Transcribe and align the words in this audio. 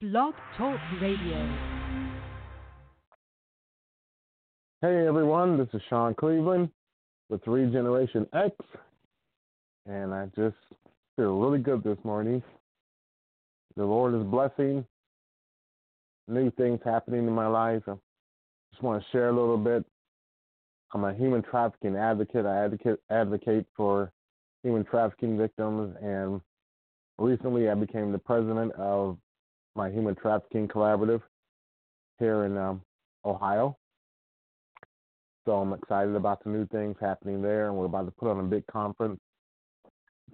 Blog 0.00 0.32
Talk 0.56 0.78
Radio. 1.02 1.58
Hey 4.80 5.08
everyone, 5.08 5.58
this 5.58 5.66
is 5.74 5.82
Shawn 5.90 6.14
Cleveland 6.14 6.70
with 7.28 7.44
Regeneration 7.48 8.24
X, 8.32 8.54
and 9.86 10.14
I 10.14 10.26
just 10.36 10.54
feel 11.16 11.40
really 11.40 11.58
good 11.58 11.82
this 11.82 11.98
morning. 12.04 12.40
The 13.76 13.84
Lord 13.84 14.14
is 14.14 14.22
blessing, 14.22 14.86
new 16.28 16.52
things 16.52 16.78
happening 16.84 17.26
in 17.26 17.32
my 17.32 17.48
life. 17.48 17.82
I 17.88 17.94
just 18.70 18.84
want 18.84 19.02
to 19.02 19.10
share 19.10 19.30
a 19.30 19.32
little 19.32 19.58
bit. 19.58 19.84
I'm 20.94 21.02
a 21.02 21.12
human 21.12 21.42
trafficking 21.42 21.96
advocate. 21.96 22.46
I 22.46 22.66
advocate 22.66 23.00
advocate 23.10 23.66
for 23.76 24.12
human 24.62 24.84
trafficking 24.84 25.36
victims, 25.36 25.96
and 26.00 26.40
recently 27.18 27.68
I 27.68 27.74
became 27.74 28.12
the 28.12 28.18
president 28.18 28.70
of 28.74 29.18
my 29.78 29.88
human 29.88 30.16
trafficking 30.16 30.66
collaborative 30.66 31.22
here 32.18 32.44
in 32.44 32.58
um, 32.58 32.82
Ohio. 33.24 33.78
So 35.46 35.52
I'm 35.52 35.72
excited 35.72 36.16
about 36.16 36.42
the 36.42 36.50
new 36.50 36.66
things 36.66 36.96
happening 37.00 37.40
there, 37.40 37.68
and 37.68 37.76
we're 37.76 37.86
about 37.86 38.06
to 38.06 38.10
put 38.10 38.28
on 38.28 38.40
a 38.40 38.42
big 38.42 38.66
conference 38.66 39.20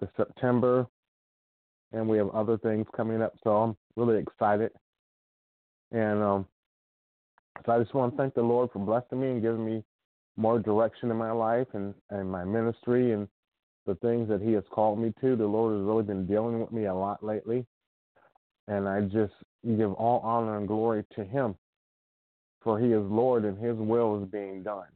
this 0.01 0.09
September, 0.17 0.87
and 1.93 2.09
we 2.09 2.17
have 2.17 2.31
other 2.31 2.57
things 2.57 2.87
coming 2.97 3.21
up. 3.21 3.35
So 3.45 3.51
I'm 3.51 3.77
really 3.97 4.19
excited, 4.19 4.73
and 5.93 6.23
um, 6.23 6.47
so 7.65 7.73
I 7.73 7.79
just 7.79 7.95
want 7.95 8.15
to 8.15 8.17
thank 8.17 8.35
the 8.35 8.43
Lord 8.43 8.71
for 8.73 8.79
blessing 8.79 9.21
me 9.21 9.29
and 9.29 9.43
giving 9.43 9.65
me 9.65 9.85
more 10.37 10.59
direction 10.59 11.11
in 11.11 11.17
my 11.19 11.31
life 11.31 11.69
and 11.75 11.95
and 12.11 12.29
my 12.29 12.45
ministry 12.45 13.13
and 13.13 13.29
the 13.87 13.95
things 13.97 14.27
that 14.31 14.41
He 14.41 14.53
has 14.55 14.65
called 14.71 14.99
me 14.99 15.13
to. 15.21 15.37
The 15.37 15.47
Lord 15.47 15.77
has 15.77 15.85
really 15.87 16.03
been 16.03 16.27
dealing 16.27 16.61
with 16.61 16.73
me 16.73 16.87
a 16.87 16.95
lot 16.95 17.23
lately, 17.23 17.67
and 18.69 18.89
I 18.89 19.03
just 19.03 19.35
give 19.77 19.93
all 19.95 20.21
honor 20.21 20.59
and 20.59 20.69
glory 20.69 21.05
to 21.17 21.25
Him, 21.25 21.55
for 22.63 22.79
He 22.79 22.87
is 22.87 23.03
Lord 23.03 23.45
and 23.45 23.59
His 23.59 23.77
will 23.77 24.23
is 24.23 24.29
being 24.31 24.63
done. 24.63 24.89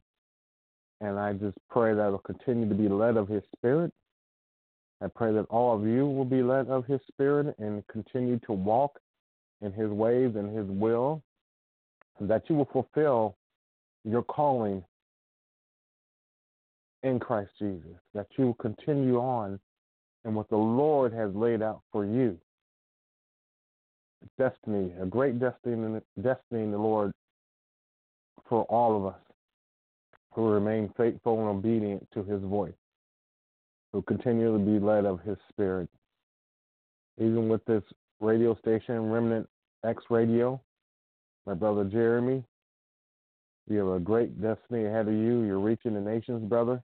And 1.01 1.17
I 1.17 1.33
just 1.33 1.57
pray 1.69 1.93
that 1.93 2.11
will 2.11 2.19
continue 2.19 2.67
to 2.67 2.75
be 2.75 2.89
led 2.89 3.15
of 3.17 3.27
His 3.27 3.43
Spirit. 3.55 3.91
I 5.01 5.07
pray 5.07 5.31
that 5.33 5.45
all 5.49 5.75
of 5.75 5.87
you 5.87 6.05
will 6.05 6.25
be 6.25 6.43
led 6.43 6.67
of 6.67 6.85
His 6.85 6.99
Spirit 7.07 7.55
and 7.59 7.85
continue 7.87 8.39
to 8.45 8.51
walk 8.51 8.99
in 9.61 9.71
His 9.71 9.89
ways 9.89 10.33
and 10.35 10.55
His 10.55 10.67
will, 10.67 11.21
and 12.19 12.29
that 12.29 12.43
you 12.49 12.55
will 12.55 12.69
fulfill 12.71 13.37
your 14.03 14.23
calling 14.23 14.83
in 17.03 17.19
Christ 17.19 17.51
Jesus, 17.59 17.97
that 18.13 18.27
you 18.37 18.47
will 18.47 18.53
continue 18.55 19.19
on 19.19 19.59
in 20.25 20.33
what 20.33 20.49
the 20.49 20.57
Lord 20.57 21.13
has 21.13 21.33
laid 21.33 21.61
out 21.61 21.81
for 21.91 22.05
you. 22.05 22.37
Destiny, 24.37 24.91
a 25.01 25.05
great 25.05 25.39
destiny, 25.39 25.99
destiny 26.21 26.63
in 26.63 26.71
the 26.71 26.77
Lord 26.77 27.11
for 28.47 28.63
all 28.63 28.97
of 28.97 29.05
us 29.05 29.19
who 30.33 30.49
remain 30.49 30.91
faithful 30.95 31.39
and 31.39 31.49
obedient 31.49 32.07
to 32.13 32.23
his 32.23 32.41
voice, 32.41 32.73
who 33.91 34.01
continue 34.03 34.53
to 34.53 34.63
be 34.63 34.79
led 34.79 35.05
of 35.05 35.19
his 35.21 35.37
spirit. 35.49 35.89
Even 37.17 37.49
with 37.49 37.63
this 37.65 37.83
radio 38.19 38.55
station, 38.55 39.09
Remnant 39.09 39.47
X 39.85 40.03
Radio, 40.09 40.61
my 41.45 41.53
brother 41.53 41.83
Jeremy, 41.83 42.43
you 43.69 43.77
have 43.77 43.95
a 43.95 43.99
great 43.99 44.41
destiny 44.41 44.85
ahead 44.85 45.07
of 45.07 45.13
you. 45.13 45.43
You're 45.43 45.59
reaching 45.59 45.93
the 45.93 46.01
nations, 46.01 46.47
brother. 46.47 46.81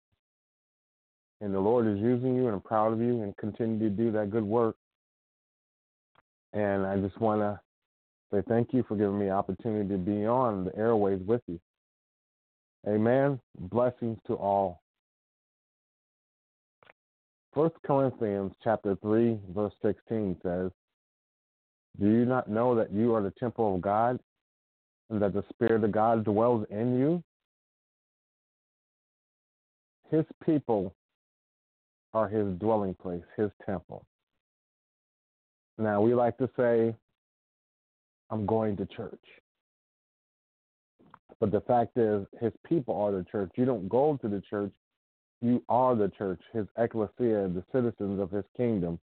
And 1.41 1.53
the 1.53 1.59
Lord 1.59 1.87
is 1.87 1.99
using 1.99 2.35
you, 2.35 2.45
and 2.45 2.55
I'm 2.55 2.61
proud 2.61 2.93
of 2.93 2.99
you, 2.99 3.21
and 3.23 3.35
continue 3.37 3.79
to 3.79 3.89
do 3.89 4.11
that 4.11 4.29
good 4.29 4.43
work. 4.43 4.75
And 6.55 6.85
I 6.85 6.97
just 6.97 7.19
want 7.19 7.41
to 7.41 7.59
say 8.33 8.41
thank 8.47 8.73
you 8.73 8.83
for 8.87 8.95
giving 8.95 9.19
me 9.19 9.25
the 9.25 9.31
opportunity 9.31 9.89
to 9.89 9.97
be 9.97 10.25
on 10.25 10.63
the 10.63 10.75
airways 10.77 11.19
with 11.27 11.41
you. 11.47 11.59
Amen. 12.87 13.39
Blessings 13.59 14.17
to 14.27 14.35
all. 14.35 14.81
First 17.53 17.75
Corinthians 17.85 18.53
chapter 18.63 18.95
three, 19.01 19.37
verse 19.53 19.73
sixteen 19.81 20.37
says, 20.43 20.71
Do 21.99 22.07
you 22.07 22.25
not 22.25 22.49
know 22.49 22.73
that 22.75 22.91
you 22.91 23.13
are 23.13 23.21
the 23.21 23.33
temple 23.39 23.75
of 23.75 23.81
God 23.81 24.19
and 25.09 25.21
that 25.21 25.33
the 25.33 25.43
Spirit 25.49 25.83
of 25.83 25.91
God 25.91 26.23
dwells 26.23 26.65
in 26.69 26.97
you? 26.97 27.23
His 30.09 30.25
people 30.45 30.93
are 32.13 32.29
his 32.29 32.47
dwelling 32.59 32.93
place, 32.93 33.23
his 33.35 33.51
temple. 33.65 34.05
Now 35.77 36.01
we 36.01 36.13
like 36.13 36.37
to 36.37 36.49
say, 36.57 36.95
I'm 38.29 38.45
going 38.45 38.77
to 38.77 38.85
church. 38.85 39.19
But 41.39 41.51
the 41.51 41.61
fact 41.61 41.97
is, 41.97 42.25
his 42.39 42.53
people 42.65 42.95
are 42.95 43.11
the 43.11 43.25
church. 43.29 43.51
You 43.55 43.65
don't 43.65 43.89
go 43.89 44.17
to 44.21 44.27
the 44.27 44.41
church, 44.49 44.71
you 45.41 45.63
are 45.67 45.95
the 45.95 46.09
church, 46.09 46.41
his 46.53 46.65
ecclesia, 46.77 47.49
the 47.49 47.63
citizens 47.71 48.19
of 48.21 48.31
his 48.31 48.45
kingdom. 48.55 48.99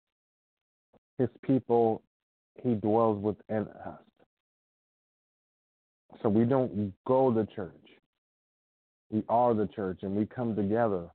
His 1.17 1.29
people, 1.41 2.01
he 2.63 2.75
dwells 2.75 3.21
within 3.21 3.67
us. 3.85 3.99
So 6.21 6.29
we 6.29 6.45
don't 6.45 6.93
go 7.05 7.33
to 7.33 7.45
church. 7.45 7.73
We 9.11 9.23
are 9.27 9.53
the 9.53 9.67
church, 9.67 9.99
and 10.03 10.15
we 10.15 10.25
come 10.25 10.55
together 10.55 11.09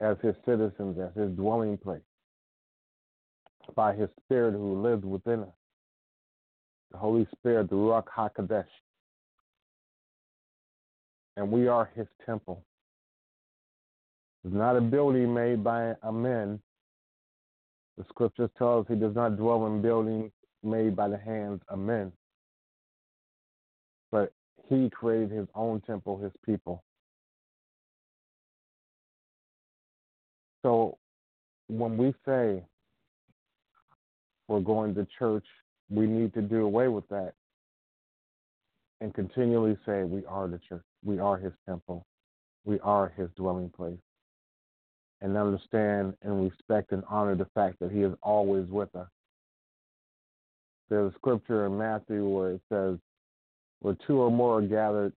as 0.00 0.16
his 0.22 0.34
citizens, 0.46 0.98
as 0.98 1.14
his 1.20 1.30
dwelling 1.32 1.76
place, 1.76 2.00
by 3.74 3.94
his 3.94 4.08
spirit 4.24 4.52
who 4.52 4.82
lives 4.82 5.04
within 5.04 5.40
us. 5.40 5.54
The 6.92 6.98
Holy 6.98 7.26
Spirit, 7.32 7.70
the 7.70 7.76
Ruach 7.76 8.04
HaKodesh, 8.16 8.66
and 11.36 11.50
we 11.50 11.68
are 11.68 11.90
his 11.94 12.06
temple. 12.26 12.62
It's 14.44 14.54
not 14.54 14.76
a 14.76 14.80
building 14.80 15.32
made 15.32 15.64
by 15.64 15.94
a 16.02 16.12
man. 16.12 16.60
The 17.96 18.04
scriptures 18.08 18.50
tell 18.58 18.80
us 18.80 18.86
he 18.88 18.96
does 18.96 19.14
not 19.14 19.36
dwell 19.36 19.66
in 19.66 19.80
buildings 19.80 20.32
made 20.62 20.96
by 20.96 21.08
the 21.08 21.18
hands 21.18 21.60
of 21.68 21.78
men. 21.78 22.12
But 24.10 24.32
he 24.68 24.90
created 24.90 25.30
his 25.30 25.48
own 25.54 25.80
temple, 25.82 26.18
his 26.18 26.32
people. 26.44 26.82
So 30.62 30.98
when 31.68 31.96
we 31.96 32.14
say 32.26 32.62
we're 34.48 34.60
going 34.60 34.94
to 34.94 35.06
church, 35.18 35.44
we 35.90 36.06
need 36.06 36.34
to 36.34 36.42
do 36.42 36.64
away 36.64 36.88
with 36.88 37.08
that 37.08 37.34
and 39.02 39.12
continually 39.14 39.76
say 39.84 40.04
we 40.04 40.24
are 40.26 40.46
the 40.46 40.60
church. 40.68 40.84
We 41.04 41.18
are 41.18 41.36
his 41.36 41.52
temple. 41.68 42.06
We 42.64 42.78
are 42.80 43.12
his 43.16 43.28
dwelling 43.36 43.68
place. 43.68 43.98
And 45.20 45.36
understand 45.36 46.14
and 46.22 46.44
respect 46.44 46.92
and 46.92 47.02
honor 47.08 47.34
the 47.34 47.48
fact 47.54 47.80
that 47.80 47.90
he 47.90 48.02
is 48.02 48.12
always 48.22 48.68
with 48.68 48.94
us. 48.94 49.08
There's 50.88 51.12
a 51.12 51.16
scripture 51.16 51.66
in 51.66 51.76
Matthew 51.76 52.28
where 52.28 52.52
it 52.52 52.60
says, 52.68 52.98
Where 53.80 53.96
two 54.06 54.20
or 54.20 54.30
more 54.30 54.58
are 54.58 54.62
gathered, 54.62 55.12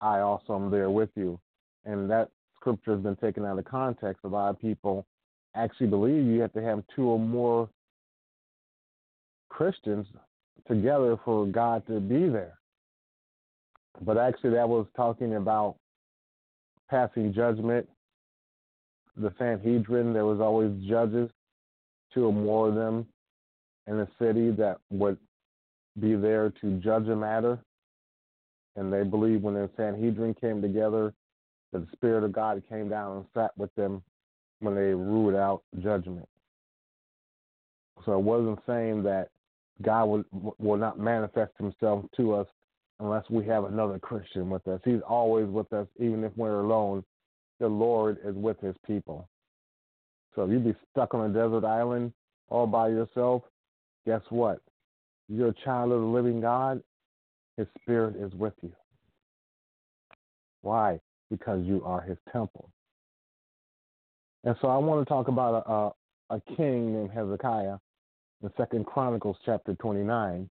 I 0.00 0.20
also 0.20 0.54
am 0.54 0.70
there 0.70 0.90
with 0.90 1.10
you. 1.16 1.38
And 1.84 2.10
that 2.10 2.30
scripture 2.56 2.92
has 2.92 3.02
been 3.02 3.16
taken 3.16 3.44
out 3.44 3.58
of 3.58 3.64
context. 3.66 4.24
A 4.24 4.28
lot 4.28 4.50
of 4.50 4.58
people 4.58 5.06
actually 5.54 5.88
believe 5.88 6.24
you 6.24 6.40
have 6.40 6.52
to 6.54 6.62
have 6.62 6.82
two 6.94 7.08
or 7.08 7.18
more 7.18 7.68
Christians 9.48 10.06
together 10.66 11.18
for 11.24 11.46
God 11.46 11.86
to 11.86 12.00
be 12.00 12.28
there. 12.28 12.58
But 14.00 14.18
actually, 14.18 14.50
that 14.50 14.68
was 14.68 14.86
talking 14.96 15.34
about 15.34 15.76
passing 16.88 17.32
judgment. 17.32 17.88
The 19.16 19.32
Sanhedrin, 19.38 20.12
there 20.12 20.26
was 20.26 20.40
always 20.40 20.70
judges, 20.88 21.30
two 22.14 22.26
or 22.26 22.32
more 22.32 22.68
of 22.68 22.74
them 22.74 23.06
in 23.86 23.96
the 23.96 24.08
city 24.20 24.50
that 24.52 24.78
would 24.90 25.18
be 25.98 26.14
there 26.14 26.50
to 26.60 26.78
judge 26.78 27.08
a 27.08 27.16
matter. 27.16 27.58
And 28.76 28.92
they 28.92 29.02
believed 29.02 29.42
when 29.42 29.54
the 29.54 29.68
Sanhedrin 29.76 30.34
came 30.34 30.62
together, 30.62 31.12
that 31.72 31.80
the 31.80 31.96
Spirit 31.96 32.22
of 32.22 32.32
God 32.32 32.62
came 32.68 32.88
down 32.88 33.16
and 33.16 33.26
sat 33.34 33.50
with 33.58 33.74
them 33.74 34.02
when 34.60 34.74
they 34.74 34.94
ruled 34.94 35.34
out 35.34 35.62
judgment. 35.82 36.28
So 38.04 38.12
it 38.12 38.22
wasn't 38.22 38.60
saying 38.66 39.02
that 39.02 39.30
God 39.82 40.04
will, 40.06 40.54
will 40.58 40.76
not 40.76 40.98
manifest 40.98 41.52
himself 41.58 42.04
to 42.16 42.34
us 42.34 42.46
unless 43.00 43.24
we 43.30 43.44
have 43.46 43.64
another 43.64 43.98
Christian 43.98 44.50
with 44.50 44.66
us. 44.66 44.80
He's 44.84 45.00
always 45.08 45.46
with 45.46 45.72
us, 45.72 45.86
even 45.98 46.24
if 46.24 46.32
we're 46.36 46.60
alone. 46.60 47.04
The 47.60 47.68
Lord 47.68 48.18
is 48.24 48.34
with 48.34 48.60
his 48.60 48.74
people. 48.86 49.28
So 50.34 50.42
if 50.42 50.50
you 50.50 50.58
be 50.58 50.74
stuck 50.90 51.14
on 51.14 51.30
a 51.30 51.32
desert 51.32 51.64
island 51.64 52.12
all 52.48 52.66
by 52.66 52.88
yourself, 52.88 53.42
guess 54.06 54.22
what? 54.30 54.60
You're 55.28 55.48
a 55.48 55.64
child 55.64 55.92
of 55.92 56.00
the 56.00 56.06
living 56.06 56.40
God. 56.40 56.82
His 57.56 57.66
spirit 57.80 58.16
is 58.16 58.32
with 58.34 58.54
you. 58.62 58.72
Why? 60.62 61.00
Because 61.30 61.64
you 61.64 61.82
are 61.84 62.00
his 62.00 62.16
temple. 62.32 62.70
And 64.44 64.56
so 64.60 64.68
I 64.68 64.78
want 64.78 65.06
to 65.06 65.08
talk 65.08 65.28
about 65.28 65.64
a, 65.66 66.34
a, 66.34 66.36
a 66.36 66.56
king 66.56 66.94
named 66.94 67.10
Hezekiah 67.10 67.78
in 68.42 68.50
Second 68.56 68.86
Chronicles 68.86 69.36
chapter 69.44 69.74
29. 69.74 70.48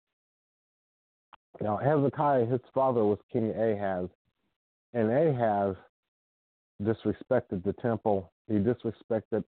Now, 1.61 1.77
Hezekiah, 1.77 2.45
his 2.45 2.61
father 2.73 3.03
was 3.03 3.17
King 3.31 3.51
Ahaz, 3.51 4.07
and 4.93 5.11
Ahaz 5.11 5.75
disrespected 6.81 7.63
the 7.63 7.75
temple. 7.81 8.31
He 8.47 8.55
disrespected 8.55 9.43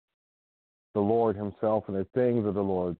the 0.94 1.00
Lord 1.00 1.36
himself 1.36 1.84
and 1.88 1.96
the 1.96 2.06
things 2.14 2.46
of 2.46 2.54
the 2.54 2.62
Lord. 2.62 2.96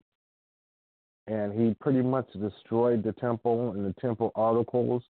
And 1.27 1.53
he 1.53 1.75
pretty 1.75 2.03
much 2.03 2.29
destroyed 2.33 3.03
the 3.03 3.13
temple 3.13 3.73
and 3.73 3.85
the 3.85 3.95
temple 4.01 4.33
articles. 4.35 5.03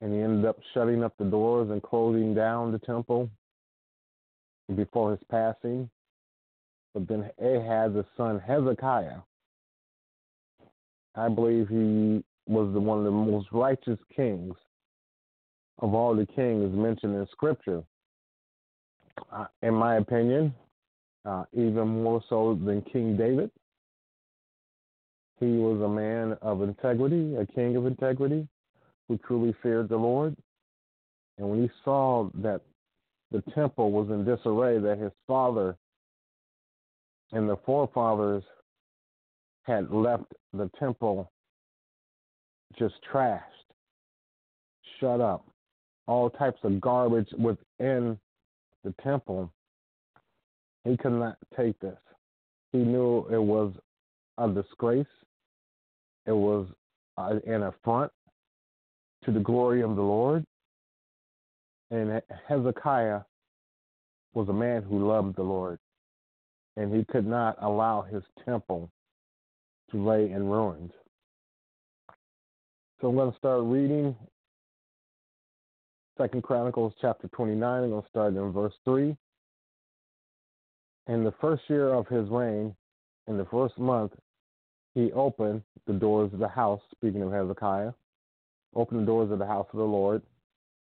And 0.00 0.12
he 0.14 0.20
ended 0.20 0.46
up 0.46 0.56
shutting 0.72 1.04
up 1.04 1.14
the 1.18 1.24
doors 1.24 1.70
and 1.70 1.82
closing 1.82 2.34
down 2.34 2.72
the 2.72 2.78
temple 2.78 3.28
before 4.74 5.10
his 5.10 5.20
passing. 5.30 5.90
But 6.94 7.06
then 7.08 7.30
Ahaz's 7.40 8.04
son 8.16 8.40
Hezekiah, 8.40 9.18
I 11.14 11.28
believe 11.28 11.68
he 11.68 12.24
was 12.46 12.72
the, 12.72 12.80
one 12.80 12.98
of 12.98 13.04
the 13.04 13.10
most 13.10 13.48
righteous 13.52 13.98
kings 14.14 14.54
of 15.78 15.94
all 15.94 16.14
the 16.14 16.26
kings 16.26 16.74
mentioned 16.76 17.14
in 17.14 17.26
Scripture. 17.32 17.82
Uh, 19.32 19.46
in 19.62 19.74
my 19.74 19.96
opinion, 19.96 20.54
uh, 21.24 21.44
even 21.52 21.86
more 21.86 22.22
so 22.28 22.58
than 22.64 22.82
King 22.82 23.16
David. 23.16 23.50
He 25.38 25.56
was 25.56 25.80
a 25.80 25.88
man 25.88 26.36
of 26.42 26.62
integrity, 26.62 27.36
a 27.36 27.46
king 27.46 27.76
of 27.76 27.86
integrity, 27.86 28.46
who 29.08 29.18
truly 29.18 29.54
feared 29.62 29.88
the 29.88 29.96
Lord. 29.96 30.36
And 31.38 31.48
when 31.48 31.62
he 31.62 31.70
saw 31.84 32.28
that 32.34 32.60
the 33.30 33.42
temple 33.54 33.90
was 33.90 34.08
in 34.10 34.24
disarray, 34.24 34.78
that 34.78 34.98
his 34.98 35.12
father 35.26 35.76
and 37.32 37.48
the 37.48 37.56
forefathers 37.64 38.42
had 39.64 39.90
left 39.90 40.32
the 40.52 40.70
temple 40.78 41.30
just 42.78 42.94
trashed, 43.12 43.42
shut 44.98 45.20
up, 45.20 45.44
all 46.06 46.30
types 46.30 46.58
of 46.64 46.80
garbage 46.80 47.28
within 47.38 48.18
the 48.84 48.94
temple, 49.02 49.52
he 50.84 50.96
could 50.96 51.12
not 51.12 51.36
take 51.56 51.78
this. 51.80 51.98
He 52.72 52.78
knew 52.78 53.26
it 53.30 53.42
was 53.42 53.72
a 54.38 54.48
disgrace. 54.48 55.06
It 56.26 56.32
was 56.32 56.66
an 57.18 57.62
affront 57.64 58.10
to 59.24 59.32
the 59.32 59.40
glory 59.40 59.82
of 59.82 59.96
the 59.96 60.02
Lord. 60.02 60.44
And 61.90 62.22
Hezekiah 62.48 63.20
was 64.32 64.48
a 64.48 64.52
man 64.52 64.82
who 64.82 65.06
loved 65.06 65.36
the 65.36 65.42
Lord. 65.42 65.78
And 66.80 66.96
he 66.96 67.04
could 67.04 67.26
not 67.26 67.58
allow 67.60 68.00
his 68.00 68.22
temple 68.42 68.90
to 69.90 70.02
lay 70.02 70.30
in 70.30 70.48
ruins. 70.48 70.92
So 73.00 73.08
I'm 73.08 73.16
going 73.16 73.30
to 73.30 73.36
start 73.36 73.64
reading 73.64 74.16
Second 76.16 76.42
Chronicles 76.42 76.94
chapter 76.98 77.28
29. 77.28 77.82
I'm 77.82 77.90
going 77.90 78.00
to 78.02 78.08
start 78.08 78.34
in 78.34 78.52
verse 78.52 78.72
3. 78.86 79.14
In 81.08 81.22
the 81.22 81.34
first 81.38 81.64
year 81.68 81.92
of 81.92 82.08
his 82.08 82.26
reign, 82.30 82.74
in 83.26 83.36
the 83.36 83.44
first 83.50 83.78
month, 83.78 84.12
he 84.94 85.12
opened 85.12 85.62
the 85.86 85.92
doors 85.92 86.32
of 86.32 86.38
the 86.38 86.48
house, 86.48 86.80
speaking 86.92 87.20
of 87.20 87.30
Hezekiah, 87.30 87.92
opened 88.74 89.02
the 89.02 89.06
doors 89.06 89.30
of 89.30 89.38
the 89.38 89.46
house 89.46 89.66
of 89.70 89.78
the 89.78 89.84
Lord 89.84 90.22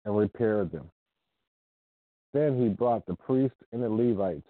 and 0.06 0.16
repaired 0.16 0.72
them. 0.72 0.88
Then 2.32 2.58
he 2.58 2.70
brought 2.70 3.04
the 3.04 3.16
priests 3.16 3.58
and 3.72 3.82
the 3.82 3.90
Levites 3.90 4.48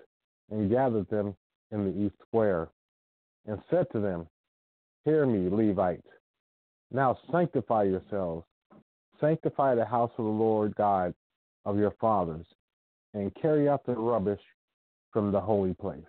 and 0.50 0.70
gathered 0.70 1.08
them 1.08 1.34
in 1.70 1.84
the 1.84 2.04
east 2.04 2.14
square 2.26 2.68
and 3.46 3.60
said 3.70 3.86
to 3.92 4.00
them, 4.00 4.26
Hear 5.04 5.26
me, 5.26 5.48
Levites. 5.50 6.06
Now 6.90 7.18
sanctify 7.30 7.84
yourselves, 7.84 8.46
sanctify 9.20 9.74
the 9.74 9.84
house 9.84 10.12
of 10.16 10.24
the 10.24 10.30
Lord 10.30 10.74
God 10.76 11.14
of 11.64 11.78
your 11.78 11.92
fathers, 12.00 12.46
and 13.14 13.34
carry 13.40 13.68
out 13.68 13.84
the 13.84 13.94
rubbish 13.94 14.40
from 15.12 15.32
the 15.32 15.40
holy 15.40 15.74
place. 15.74 16.04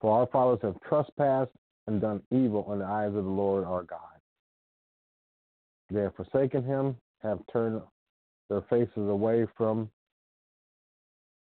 For 0.00 0.18
our 0.18 0.26
fathers 0.26 0.60
have 0.62 0.80
trespassed 0.88 1.52
and 1.86 2.00
done 2.00 2.22
evil 2.30 2.72
in 2.72 2.80
the 2.80 2.84
eyes 2.84 3.08
of 3.08 3.24
the 3.24 3.30
Lord 3.30 3.64
our 3.64 3.82
God. 3.82 4.00
They 5.90 6.02
have 6.02 6.16
forsaken 6.16 6.64
him, 6.64 6.96
have 7.22 7.38
turned 7.52 7.80
their 8.48 8.62
faces 8.62 9.08
away 9.08 9.46
from 9.56 9.90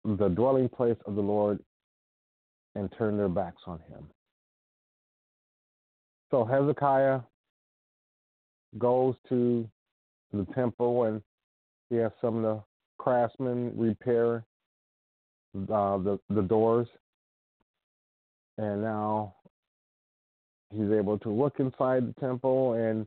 the 0.05 0.29
dwelling 0.29 0.69
place 0.69 0.97
of 1.07 1.15
the 1.15 1.21
Lord, 1.21 1.61
and 2.75 2.93
turned 2.97 3.19
their 3.19 3.29
backs 3.29 3.63
on 3.67 3.79
him. 3.89 4.09
So 6.31 6.45
Hezekiah 6.45 7.21
goes 8.79 9.15
to 9.29 9.69
the 10.33 10.47
temple 10.55 11.05
and 11.05 11.23
he 11.91 11.97
has 11.97 12.11
some 12.21 12.37
of 12.37 12.43
the 12.43 12.63
craftsmen 12.99 13.73
repair 13.77 14.45
uh, 15.55 15.99
the 15.99 16.19
the 16.31 16.41
doors, 16.41 16.89
and 18.57 18.81
now 18.81 19.35
he's 20.71 20.91
able 20.91 21.19
to 21.19 21.29
look 21.29 21.61
inside 21.61 22.09
the 22.09 22.21
temple 22.21 22.73
and 22.73 23.07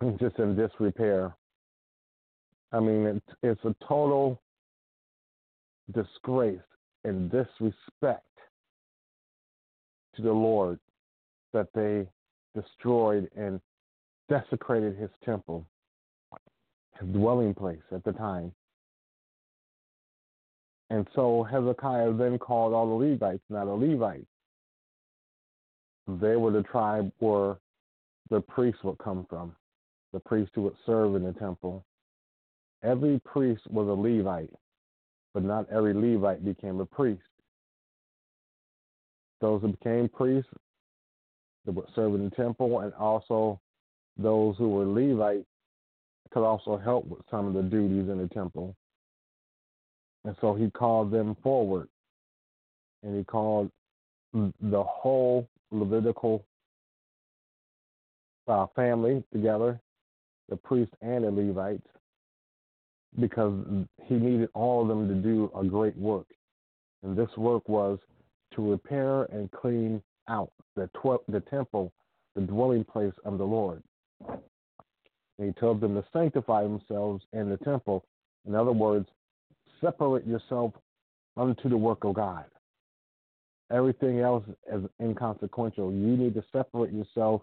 it's 0.00 0.20
just 0.20 0.38
in 0.40 0.56
disrepair. 0.56 1.36
I 2.72 2.80
mean, 2.80 3.06
it's 3.06 3.36
it's 3.44 3.64
a 3.64 3.74
total 3.86 4.40
disgrace 5.92 6.58
and 7.04 7.30
disrespect 7.30 8.24
to 10.16 10.22
the 10.22 10.32
Lord 10.32 10.78
that 11.52 11.68
they 11.74 12.06
destroyed 12.60 13.30
and 13.36 13.60
desecrated 14.28 14.96
his 14.96 15.10
temple, 15.24 15.66
his 16.98 17.08
dwelling 17.10 17.54
place 17.54 17.82
at 17.92 18.02
the 18.04 18.12
time. 18.12 18.52
And 20.90 21.06
so 21.14 21.42
Hezekiah 21.42 22.12
then 22.14 22.38
called 22.38 22.72
all 22.72 22.86
the 22.86 23.04
Levites, 23.04 23.42
not 23.50 23.66
a 23.66 23.72
Levites, 23.72 24.26
they 26.08 26.36
were 26.36 26.52
the 26.52 26.62
tribe 26.62 27.10
where 27.18 27.56
the 28.30 28.40
priests 28.40 28.82
would 28.84 28.98
come 28.98 29.26
from, 29.28 29.54
the 30.12 30.20
priests 30.20 30.52
who 30.54 30.62
would 30.62 30.76
serve 30.84 31.16
in 31.16 31.24
the 31.24 31.32
temple. 31.32 31.84
Every 32.82 33.20
priest 33.24 33.62
was 33.68 33.88
a 33.88 33.92
Levite, 33.92 34.54
but 35.36 35.44
not 35.44 35.66
every 35.70 35.92
Levite 35.92 36.42
became 36.42 36.80
a 36.80 36.86
priest. 36.86 37.20
Those 39.42 39.60
who 39.60 39.68
became 39.68 40.08
priests 40.08 40.48
that 41.66 41.72
would 41.72 41.84
serve 41.94 42.14
in 42.14 42.24
the 42.24 42.30
temple, 42.30 42.80
and 42.80 42.94
also 42.94 43.60
those 44.16 44.56
who 44.56 44.70
were 44.70 44.86
Levites 44.86 45.44
could 46.32 46.42
also 46.42 46.78
help 46.78 47.04
with 47.06 47.20
some 47.30 47.46
of 47.48 47.52
the 47.52 47.60
duties 47.60 48.08
in 48.08 48.16
the 48.16 48.28
temple. 48.28 48.74
And 50.24 50.34
so 50.40 50.54
he 50.54 50.70
called 50.70 51.10
them 51.10 51.36
forward. 51.42 51.90
And 53.02 53.14
he 53.14 53.22
called 53.22 53.70
the 54.32 54.84
whole 54.84 55.46
Levitical 55.70 56.46
uh, 58.48 58.68
family 58.74 59.22
together, 59.34 59.78
the 60.48 60.56
priests 60.56 60.94
and 61.02 61.24
the 61.24 61.30
Levites, 61.30 61.86
because 63.20 63.52
he 64.04 64.14
needed 64.14 64.48
all 64.54 64.82
of 64.82 64.88
them 64.88 65.08
to 65.08 65.14
do 65.14 65.50
a 65.56 65.64
great 65.64 65.96
work. 65.96 66.26
And 67.02 67.16
this 67.16 67.30
work 67.36 67.68
was 67.68 67.98
to 68.54 68.70
repair 68.70 69.24
and 69.24 69.50
clean 69.50 70.02
out 70.28 70.50
the, 70.74 70.88
tw- 70.88 71.24
the 71.28 71.40
temple, 71.48 71.92
the 72.34 72.42
dwelling 72.42 72.84
place 72.84 73.14
of 73.24 73.38
the 73.38 73.44
Lord. 73.44 73.82
And 74.28 75.48
he 75.48 75.52
told 75.60 75.80
them 75.80 75.94
to 75.94 76.04
sanctify 76.12 76.62
themselves 76.62 77.24
in 77.32 77.50
the 77.50 77.58
temple. 77.58 78.04
In 78.46 78.54
other 78.54 78.72
words, 78.72 79.08
separate 79.80 80.26
yourself 80.26 80.72
unto 81.36 81.68
the 81.68 81.76
work 81.76 82.04
of 82.04 82.14
God. 82.14 82.44
Everything 83.70 84.20
else 84.20 84.44
is 84.72 84.84
inconsequential. 85.02 85.92
You 85.92 86.16
need 86.16 86.34
to 86.34 86.44
separate 86.52 86.92
yourself 86.92 87.42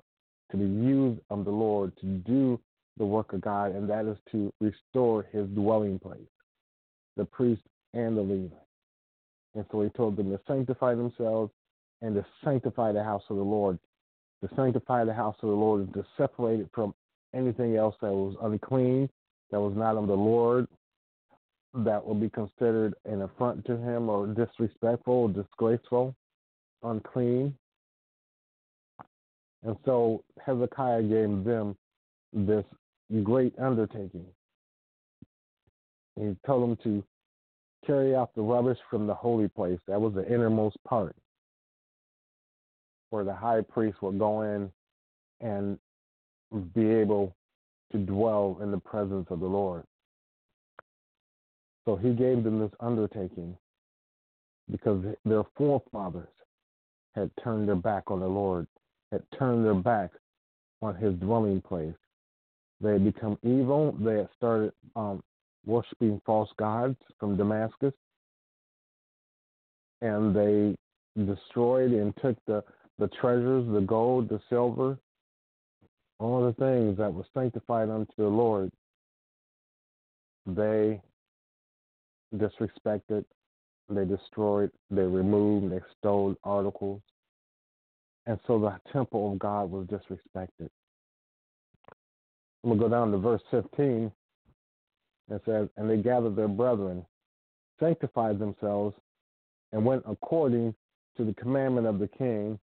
to 0.52 0.58
be 0.58 0.66
used 0.66 1.20
of 1.30 1.46
the 1.46 1.52
Lord 1.52 1.92
to 2.00 2.06
do 2.06 2.60
the 2.98 3.06
work 3.06 3.34
of 3.34 3.42
God, 3.42 3.76
and 3.76 3.90
that 3.90 4.06
is 4.06 4.18
to 4.32 4.54
restore 4.62 5.24
his 5.32 5.48
dwelling 5.50 6.00
place, 6.00 6.20
the 7.18 7.26
priest 7.26 7.62
and 7.94 8.18
the 8.18 8.22
Levite. 8.22 8.52
And 9.56 9.66
so 9.72 9.82
he 9.82 9.90
told 9.90 10.16
them 10.16 10.32
to 10.32 10.40
sanctify 10.48 10.96
themselves 10.96 11.52
and 12.02 12.16
to 12.16 12.26
sanctify 12.44 12.92
the 12.92 13.04
house 13.04 13.24
of 13.30 13.38
the 13.38 13.44
Lord. 13.44 13.80
To 14.44 14.50
sanctify 14.56 15.06
the 15.06 15.14
house 15.14 15.38
of 15.42 15.50
the 15.50 15.56
Lord 15.56 15.82
and 15.82 15.94
to 15.94 16.06
separate 16.18 16.60
it 16.60 16.70
from 16.74 16.94
anything 17.34 17.78
else 17.78 17.96
that 18.02 18.12
was 18.12 18.36
unclean, 18.42 19.10
that 19.52 19.60
was 19.60 19.74
not 19.76 19.96
of 19.96 20.08
the 20.08 20.14
Lord, 20.14 20.68
that 21.74 22.06
would 22.06 22.20
be 22.20 22.30
considered 22.30 22.94
an 23.06 23.22
affront 23.22 23.66
to 23.66 23.78
him 23.78 24.10
or 24.10 24.28
disrespectful 24.28 25.14
or 25.14 25.30
disgraceful, 25.30 26.16
unclean. 26.84 27.56
And 29.64 29.78
so 29.86 30.24
Hezekiah 30.46 31.04
gave 31.04 31.44
them 31.44 31.78
this 32.34 32.66
great 33.24 33.54
undertaking. 33.60 34.26
He 36.16 36.36
told 36.46 36.64
them 36.64 36.78
to 36.84 37.04
carry 37.86 38.16
out 38.16 38.34
the 38.36 38.42
rubbish 38.42 38.78
from 38.90 39.08
the 39.08 39.14
holy 39.14 39.48
place. 39.48 39.80
That 39.88 40.00
was 40.02 40.14
the 40.14 40.28
innermost 40.32 40.78
part. 40.84 41.16
where 43.14 43.24
the 43.24 43.34
high 43.34 43.62
priest 43.62 44.02
would 44.02 44.18
go 44.18 44.42
in 44.42 44.72
and 45.40 45.78
be 46.74 46.88
able 46.90 47.36
to 47.92 48.00
dwell 48.00 48.58
in 48.62 48.72
the 48.72 48.80
presence 48.80 49.28
of 49.30 49.40
the 49.40 49.46
Lord. 49.46 49.84
So 51.86 51.96
he 51.96 52.14
gave 52.14 52.44
them 52.44 52.60
this 52.60 52.72
undertaking 52.80 53.56
because 54.72 55.04
their 55.26 55.44
forefathers 55.56 56.28
had 57.14 57.30
turned 57.44 57.68
their 57.68 57.76
back 57.76 58.10
on 58.10 58.20
the 58.20 58.28
Lord, 58.28 58.66
had 59.12 59.22
turned 59.38 59.64
their 59.64 59.76
back 59.76 60.10
on 60.82 60.96
his 60.96 61.14
dwelling 61.16 61.62
place. 61.62 61.94
They 62.84 62.92
had 62.94 63.06
become 63.06 63.40
evil. 63.44 63.96
They 63.98 64.18
had 64.18 64.30
started 64.36 64.74
um, 64.98 65.24
worshiping 65.66 66.22
false 66.26 66.50
gods 66.60 66.98
from 67.18 67.38
Damascus. 67.38 67.94
And 70.02 70.36
they 70.36 70.76
destroyed 71.26 71.92
and 71.92 72.14
took 72.22 72.36
the, 72.46 72.62
the 73.00 73.08
treasures, 73.22 73.66
the 73.72 73.80
gold, 73.80 74.28
the 74.28 74.42
silver, 74.50 74.98
all 76.20 76.46
the 76.46 76.54
things 76.54 76.98
that 76.98 77.14
were 77.14 77.24
sanctified 77.34 77.90
unto 77.90 78.12
the 78.18 78.28
Lord. 78.28 78.70
They 80.46 81.02
disrespected, 82.36 83.24
they 83.90 84.04
destroyed, 84.04 84.72
they 84.92 85.04
removed, 85.04 85.72
they 85.72 85.80
stole 85.98 86.36
articles. 86.44 87.02
And 88.26 88.38
so 88.46 88.60
the 88.60 88.76
temple 88.92 89.32
of 89.32 89.40
God 89.40 89.72
was 89.72 89.88
disrespected. 89.88 90.70
I'm 92.64 92.70
going 92.70 92.80
to 92.80 92.86
go 92.86 92.90
down 92.90 93.12
to 93.12 93.18
verse 93.18 93.42
15. 93.52 94.12
It 95.30 95.42
says, 95.46 95.68
And 95.78 95.90
they 95.90 95.98
gathered 95.98 96.36
their 96.36 96.48
brethren, 96.48 97.06
sanctified 97.80 98.40
themselves, 98.40 98.96
and 99.72 99.86
went 99.86 100.04
according 100.08 100.74
to 101.18 101.26
the 101.26 101.34
commandment 101.34 101.88
of 101.88 102.00
the 102.00 102.08
king 102.08 102.60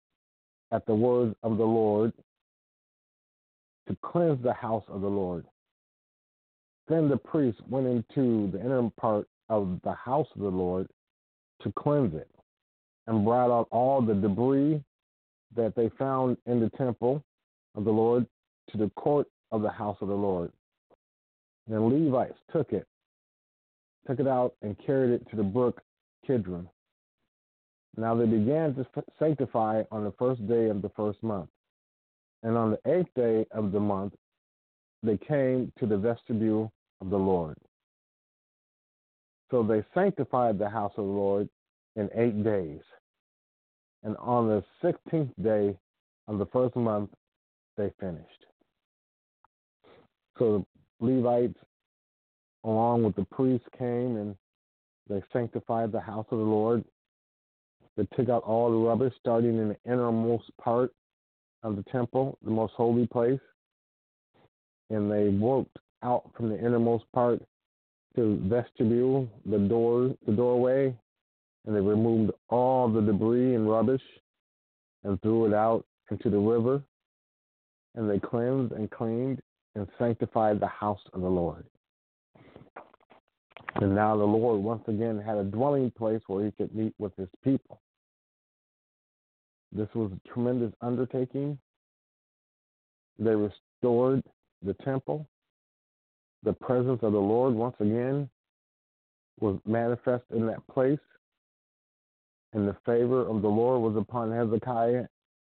at 0.73 0.87
the 0.87 0.95
words 0.95 1.35
of 1.43 1.59
the 1.59 1.65
Lord 1.65 2.13
to 3.89 3.97
cleanse 4.03 4.43
the 4.43 4.53
house 4.53 4.85
of 4.89 5.01
the 5.01 5.09
Lord. 5.09 5.45
Then 6.89 7.09
the 7.09 7.17
priests 7.17 7.61
went 7.69 7.87
into 7.87 8.51
the 8.53 8.61
inner 8.61 8.89
part 9.01 9.27
of 9.49 9.81
the 9.85 9.93
house 9.93 10.29
of 10.35 10.41
the 10.41 10.49
Lord 10.49 10.89
to 11.63 11.73
cleanse 11.73 12.15
it 12.15 12.31
and 13.07 13.25
brought 13.25 13.51
out 13.51 13.69
all 13.71 14.01
the 14.01 14.15
debris 14.15 14.83
that 15.57 15.75
they 15.75 15.91
found 15.99 16.37
in 16.47 16.61
the 16.61 16.71
temple 16.71 17.23
of 17.75 17.85
the 17.85 17.91
Lord 17.91 18.27
to 18.71 18.79
the 18.79 18.91
court 18.91 19.27
of 19.53 19.63
the 19.63 19.71
house 19.71 19.97
of 20.01 20.09
the 20.09 20.15
Lord. 20.15 20.53
The 21.69 21.81
Levites 21.81 22.39
took 22.53 22.73
it, 22.73 22.87
took 24.07 24.19
it 24.19 24.27
out, 24.27 24.55
and 24.63 24.77
carried 24.85 25.13
it 25.13 25.31
to 25.31 25.37
the 25.37 25.43
brook 25.43 25.81
Kidron. 26.27 26.69
Now 27.97 28.15
they 28.15 28.27
began 28.27 28.75
to 28.75 28.87
sanctify 29.19 29.83
on 29.91 30.05
the 30.05 30.13
first 30.19 30.47
day 30.49 30.69
of 30.69 30.83
the 30.83 30.91
first 30.91 31.23
month. 31.23 31.49
And 32.43 32.57
on 32.57 32.71
the 32.71 32.91
eighth 32.91 33.13
day 33.15 33.47
of 33.51 33.73
the 33.73 33.81
month, 33.81 34.15
they 35.03 35.19
came 35.19 35.73
to 35.79 35.87
the 35.87 35.97
vestibule 35.97 36.73
of 37.01 37.11
the 37.11 37.19
Lord. 37.19 37.57
So 39.51 39.63
they 39.63 39.85
sanctified 39.95 40.59
the 40.59 40.69
house 40.69 40.93
of 40.97 41.05
the 41.05 41.11
Lord 41.11 41.49
in 41.97 42.09
eight 42.15 42.43
days. 42.45 42.81
And 44.03 44.17
on 44.19 44.49
the 44.49 44.65
16th 44.83 45.33
day 45.43 45.77
of 46.29 46.39
the 46.39 46.47
first 46.47 46.77
month, 46.77 47.11
they 47.77 47.93
finished. 48.01 48.47
So 50.41 50.65
the 51.01 51.07
Levites, 51.07 51.59
along 52.65 53.05
with 53.05 53.15
the 53.15 53.27
priests, 53.27 53.69
came 53.79 54.17
and 54.17 54.35
they 55.09 55.23
sanctified 55.35 55.93
the 55.93 56.01
house 56.01 56.27
of 56.31 56.39
the 56.39 56.45
Lord. 56.45 56.83
They 57.97 58.07
took 58.17 58.31
out 58.31 58.43
all 58.45 58.71
the 58.71 58.89
rubbish, 58.89 59.13
starting 59.21 59.59
in 59.59 59.69
the 59.69 59.77
innermost 59.85 60.51
part 60.57 60.93
of 61.63 61.77
the 61.77 61.83
temple, 61.93 62.39
the 62.43 62.51
most 62.51 62.73
holy 62.75 63.07
place. 63.07 63.41
And 64.89 65.13
they 65.13 65.29
worked 65.29 65.77
out 66.03 66.31
from 66.35 66.49
the 66.49 66.59
innermost 66.59 67.05
part 67.13 67.43
to 68.17 68.37
the 68.37 68.49
vestibule, 68.49 69.29
the 69.45 69.59
door, 69.59 70.17
the 70.27 70.33
doorway, 70.33 70.97
and 71.67 71.77
they 71.77 71.81
removed 71.81 72.33
all 72.49 72.89
the 72.89 73.03
debris 73.03 73.55
and 73.55 73.69
rubbish 73.69 74.03
and 75.05 75.21
threw 75.21 75.45
it 75.47 75.53
out 75.53 75.85
into 76.11 76.31
the 76.31 76.39
river. 76.39 76.83
And 77.95 78.09
they 78.09 78.19
cleansed 78.19 78.73
and 78.73 78.91
cleaned 78.91 79.43
and 79.75 79.87
sanctified 79.99 80.61
the 80.61 80.67
house 80.67 81.01
of 81.13 81.21
the 81.21 81.29
Lord. 81.29 81.65
And 83.77 83.95
now 83.95 84.17
the 84.17 84.25
Lord 84.25 84.61
once 84.63 84.83
again 84.89 85.21
had 85.25 85.37
a 85.37 85.45
dwelling 85.45 85.91
place 85.93 86.21
where 86.27 86.45
he 86.45 86.51
could 86.53 86.75
meet 86.75 86.95
with 86.99 87.15
his 87.17 87.29
people. 87.45 87.81
This 89.73 89.89
was 89.95 90.11
a 90.13 90.29
tremendous 90.29 90.73
undertaking. 90.81 91.59
They 93.19 93.35
restored 93.35 94.23
the 94.63 94.75
temple. 94.85 95.29
The 96.43 96.53
presence 96.55 97.01
of 97.03 97.13
the 97.13 97.19
Lord 97.19 97.55
once 97.55 97.77
again 97.79 98.29
was 99.41 99.59
manifest 99.67 100.25
in 100.35 100.47
that 100.47 100.67
place. 100.67 100.99
And 102.53 102.67
the 102.67 102.77
favor 102.85 103.21
of 103.21 103.43
the 103.43 103.49
Lord 103.49 103.81
was 103.81 103.97
upon 103.97 104.33
Hezekiah 104.33 105.05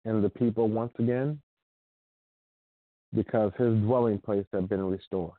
and 0.05 0.23
the 0.23 0.29
people 0.29 0.67
once 0.67 0.93
again 0.97 1.39
because 3.17 3.51
his 3.57 3.73
dwelling 3.79 4.19
place 4.19 4.45
had 4.53 4.69
been 4.69 4.83
restored. 4.83 5.31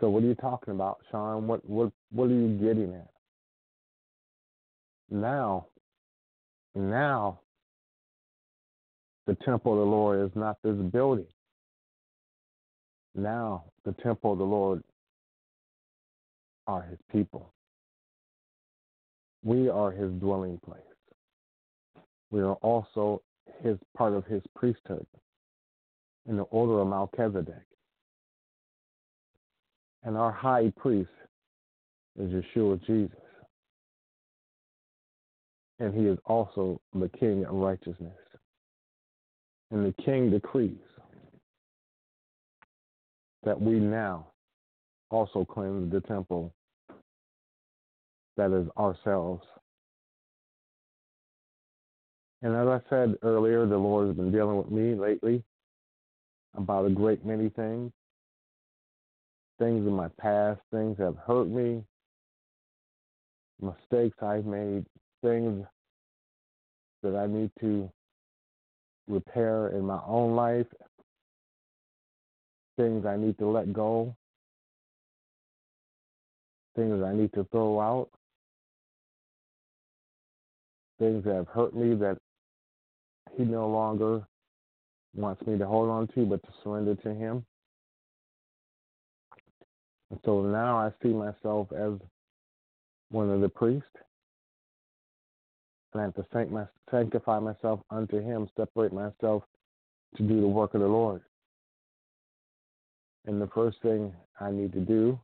So 0.00 0.08
what 0.08 0.22
are 0.22 0.26
you 0.26 0.36
talking 0.36 0.72
about, 0.72 0.98
Shawn? 1.10 1.48
What 1.48 1.68
what 1.68 1.90
what 2.12 2.30
are 2.30 2.34
you 2.34 2.56
getting 2.56 2.94
at? 2.94 3.10
Now, 5.10 5.66
now 6.76 7.40
the 9.26 9.34
temple 9.44 9.72
of 9.72 9.78
the 9.80 9.84
Lord 9.84 10.24
is 10.24 10.30
not 10.36 10.56
this 10.62 10.76
building. 10.92 11.26
Now 13.16 13.64
the 13.84 13.94
temple 13.94 14.32
of 14.34 14.38
the 14.38 14.44
Lord 14.44 14.84
are 16.68 16.82
his 16.82 16.98
people. 17.10 17.52
We 19.42 19.68
are 19.68 19.90
his 19.90 20.12
dwelling 20.12 20.60
place. 20.64 20.82
We 22.30 22.40
are 22.40 22.54
also 22.54 23.22
his 23.62 23.78
part 23.96 24.12
of 24.12 24.24
his 24.26 24.42
priesthood 24.54 25.06
in 26.28 26.36
the 26.36 26.42
order 26.44 26.80
of 26.80 26.88
Melchizedek. 26.88 27.54
And 30.04 30.16
our 30.16 30.32
high 30.32 30.72
priest 30.76 31.10
is 32.18 32.30
Yeshua 32.30 32.84
Jesus. 32.86 33.16
And 35.80 35.94
he 35.94 36.06
is 36.06 36.18
also 36.24 36.80
the 36.94 37.08
king 37.08 37.44
of 37.44 37.54
righteousness. 37.54 38.16
And 39.70 39.84
the 39.84 40.02
king 40.02 40.30
decrees 40.30 40.78
that 43.44 43.60
we 43.60 43.74
now 43.74 44.28
also 45.10 45.44
cleanse 45.44 45.92
the 45.92 46.00
temple 46.00 46.52
that 48.36 48.52
is 48.52 48.68
ourselves 48.78 49.44
and 52.42 52.54
as 52.54 52.68
I 52.68 52.80
said 52.88 53.16
earlier, 53.22 53.66
the 53.66 53.76
Lord 53.76 54.08
has 54.08 54.16
been 54.16 54.30
dealing 54.30 54.56
with 54.56 54.70
me 54.70 54.94
lately 54.94 55.42
about 56.54 56.86
a 56.86 56.90
great 56.90 57.24
many 57.24 57.48
things. 57.48 57.92
Things 59.58 59.86
in 59.86 59.92
my 59.92 60.08
past, 60.20 60.60
things 60.72 60.96
that 60.98 61.04
have 61.04 61.16
hurt 61.26 61.48
me, 61.48 61.82
mistakes 63.60 64.16
I've 64.22 64.46
made, 64.46 64.86
things 65.22 65.66
that 67.02 67.16
I 67.16 67.26
need 67.26 67.50
to 67.60 67.90
repair 69.08 69.68
in 69.68 69.84
my 69.84 70.00
own 70.06 70.36
life, 70.36 70.66
things 72.76 73.04
I 73.04 73.16
need 73.16 73.36
to 73.38 73.48
let 73.48 73.72
go, 73.72 74.14
things 76.76 77.02
I 77.02 77.12
need 77.12 77.32
to 77.32 77.44
throw 77.50 77.80
out, 77.80 78.10
things 81.00 81.24
that 81.24 81.34
have 81.34 81.48
hurt 81.48 81.74
me 81.74 81.94
that 81.96 82.18
he 83.38 83.44
no 83.44 83.68
longer 83.68 84.26
wants 85.14 85.46
me 85.46 85.56
to 85.56 85.66
hold 85.66 85.88
on 85.88 86.08
to, 86.08 86.26
but 86.26 86.42
to 86.42 86.48
surrender 86.62 86.96
to 86.96 87.14
him. 87.14 87.46
And 90.10 90.18
so 90.24 90.42
now 90.42 90.76
I 90.76 90.90
see 91.02 91.10
myself 91.10 91.68
as 91.72 91.92
one 93.10 93.30
of 93.30 93.40
the 93.40 93.48
priests. 93.48 93.88
And 95.92 96.02
I 96.02 96.04
have 96.06 96.14
to 96.16 96.68
sanctify 96.90 97.38
myself 97.38 97.80
unto 97.90 98.20
him, 98.20 98.48
separate 98.56 98.92
myself 98.92 99.44
to 100.16 100.22
do 100.22 100.40
the 100.40 100.48
work 100.48 100.74
of 100.74 100.80
the 100.80 100.88
Lord. 100.88 101.22
And 103.26 103.40
the 103.40 103.48
first 103.54 103.80
thing 103.82 104.12
I 104.40 104.50
need 104.50 104.72
to 104.72 104.80
do, 104.80 105.18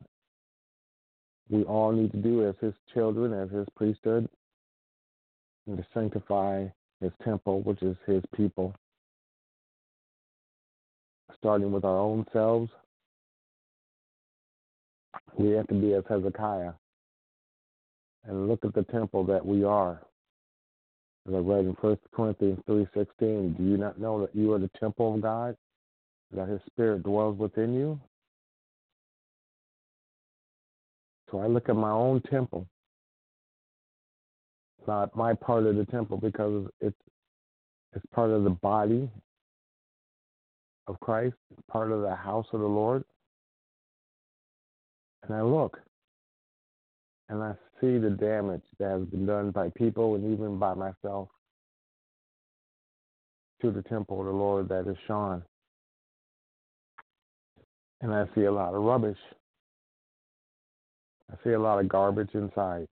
we 1.50 1.64
all 1.64 1.90
need 1.90 2.12
to 2.12 2.18
do 2.18 2.48
as 2.48 2.54
his 2.60 2.74
children, 2.92 3.32
as 3.32 3.50
his 3.50 3.66
priesthood, 3.76 4.28
and 5.66 5.76
to 5.76 5.86
sanctify 5.92 6.66
his 7.00 7.12
temple, 7.24 7.62
which 7.62 7.82
is 7.82 7.96
his 8.06 8.22
people, 8.36 8.74
starting 11.38 11.72
with 11.72 11.84
our 11.84 11.98
own 11.98 12.26
selves. 12.32 12.70
We 15.38 15.50
have 15.52 15.68
to 15.68 15.74
be 15.74 15.94
as 15.94 16.04
Hezekiah 16.08 16.72
and 18.26 18.48
look 18.48 18.64
at 18.64 18.74
the 18.74 18.84
temple 18.84 19.24
that 19.26 19.44
we 19.44 19.64
are 19.64 20.00
As 21.28 21.34
I 21.36 21.38
read 21.38 21.66
in 21.66 21.76
1 21.80 21.98
Corinthians 22.14 22.60
3.16, 22.68 23.56
do 23.58 23.64
you 23.64 23.78
not 23.78 24.00
know 24.00 24.20
that 24.22 24.34
you 24.34 24.52
are 24.54 24.58
the 24.58 24.70
temple 24.80 25.14
of 25.14 25.22
God, 25.22 25.56
that 26.34 26.48
his 26.48 26.60
spirit 26.66 27.04
dwells 27.04 27.38
within 27.38 27.74
you? 27.74 28.00
So 31.30 31.40
I 31.40 31.46
look 31.48 31.68
at 31.68 31.76
my 31.76 31.90
own 31.90 32.22
temple, 32.22 32.66
not 34.86 35.14
my 35.16 35.34
part 35.34 35.66
of 35.66 35.76
the 35.76 35.84
temple, 35.86 36.16
because 36.16 36.68
it's 36.80 36.96
it's 37.94 38.04
part 38.12 38.30
of 38.30 38.44
the 38.44 38.50
body 38.50 39.08
of 40.86 40.98
Christ, 41.00 41.36
part 41.70 41.92
of 41.92 42.02
the 42.02 42.14
house 42.14 42.46
of 42.52 42.60
the 42.60 42.66
Lord. 42.66 43.04
And 45.22 45.34
I 45.34 45.42
look 45.42 45.78
and 47.28 47.42
I 47.42 47.54
see 47.80 47.98
the 47.98 48.10
damage 48.10 48.62
that 48.78 48.90
has 48.90 49.04
been 49.06 49.26
done 49.26 49.50
by 49.50 49.70
people 49.70 50.14
and 50.14 50.32
even 50.32 50.58
by 50.58 50.74
myself 50.74 51.28
to 53.62 53.70
the 53.70 53.82
temple 53.82 54.20
of 54.20 54.26
the 54.26 54.32
Lord 54.32 54.68
that 54.68 54.86
is 54.88 54.96
Shawn. 55.06 55.42
And 58.02 58.12
I 58.12 58.26
see 58.34 58.44
a 58.44 58.52
lot 58.52 58.74
of 58.74 58.82
rubbish. 58.82 59.16
I 61.32 61.36
see 61.42 61.52
a 61.52 61.58
lot 61.58 61.80
of 61.80 61.88
garbage 61.88 62.34
inside. 62.34 62.86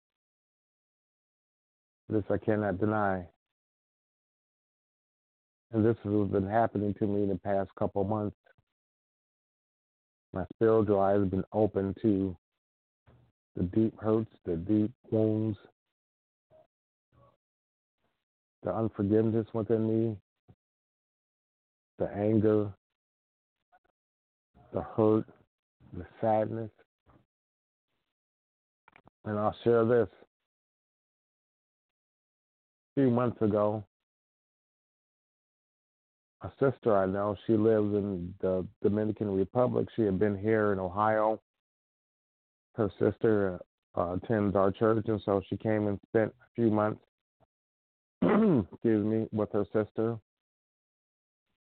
This 2.12 2.25
I 2.28 2.37
cannot 2.37 2.78
deny. 2.78 3.25
And 5.73 5.83
this 5.83 5.97
has 6.04 6.28
been 6.28 6.47
happening 6.47 6.92
to 6.99 7.07
me 7.07 7.23
in 7.23 7.31
the 7.31 7.38
past 7.38 7.71
couple 7.78 8.04
months. 8.04 8.37
My 10.35 10.45
spiritual 10.54 11.00
eyes 11.00 11.21
have 11.21 11.31
been 11.31 11.45
open 11.54 11.95
to 12.02 12.37
the 13.57 13.62
deep 13.62 13.99
hurts, 13.99 14.31
the 14.45 14.57
deep 14.57 14.92
wounds, 15.11 15.57
the 18.62 18.75
unforgiveness 18.75 19.47
within 19.54 19.88
me, 19.88 20.16
the 21.99 22.11
anger, 22.14 22.71
the 24.75 24.83
hurt, 24.83 25.25
the 25.97 26.04
sadness. 26.21 26.71
And 29.25 29.38
I'll 29.38 29.57
share 29.64 29.87
this. 29.87 30.09
Few 32.94 33.11
months 33.11 33.40
ago, 33.40 33.84
a 36.42 36.50
sister 36.58 36.96
I 36.96 37.06
know, 37.06 37.37
she 37.46 37.54
lives 37.54 37.94
in 37.94 38.34
the 38.40 38.66
Dominican 38.82 39.34
Republic. 39.34 39.88
She 39.96 40.02
had 40.02 40.18
been 40.18 40.37
here 40.37 40.72
in 40.72 40.78
Ohio. 40.78 41.40
Her 42.75 42.90
sister 42.99 43.61
uh, 43.96 44.16
attends 44.16 44.56
our 44.56 44.72
church, 44.72 45.04
and 45.08 45.20
so 45.25 45.40
she 45.49 45.56
came 45.56 45.87
and 45.87 45.99
spent 46.08 46.32
a 46.40 46.46
few 46.54 46.70
months, 46.70 47.00
excuse 48.22 49.04
me, 49.04 49.26
with 49.32 49.52
her 49.52 49.64
sister. 49.72 50.18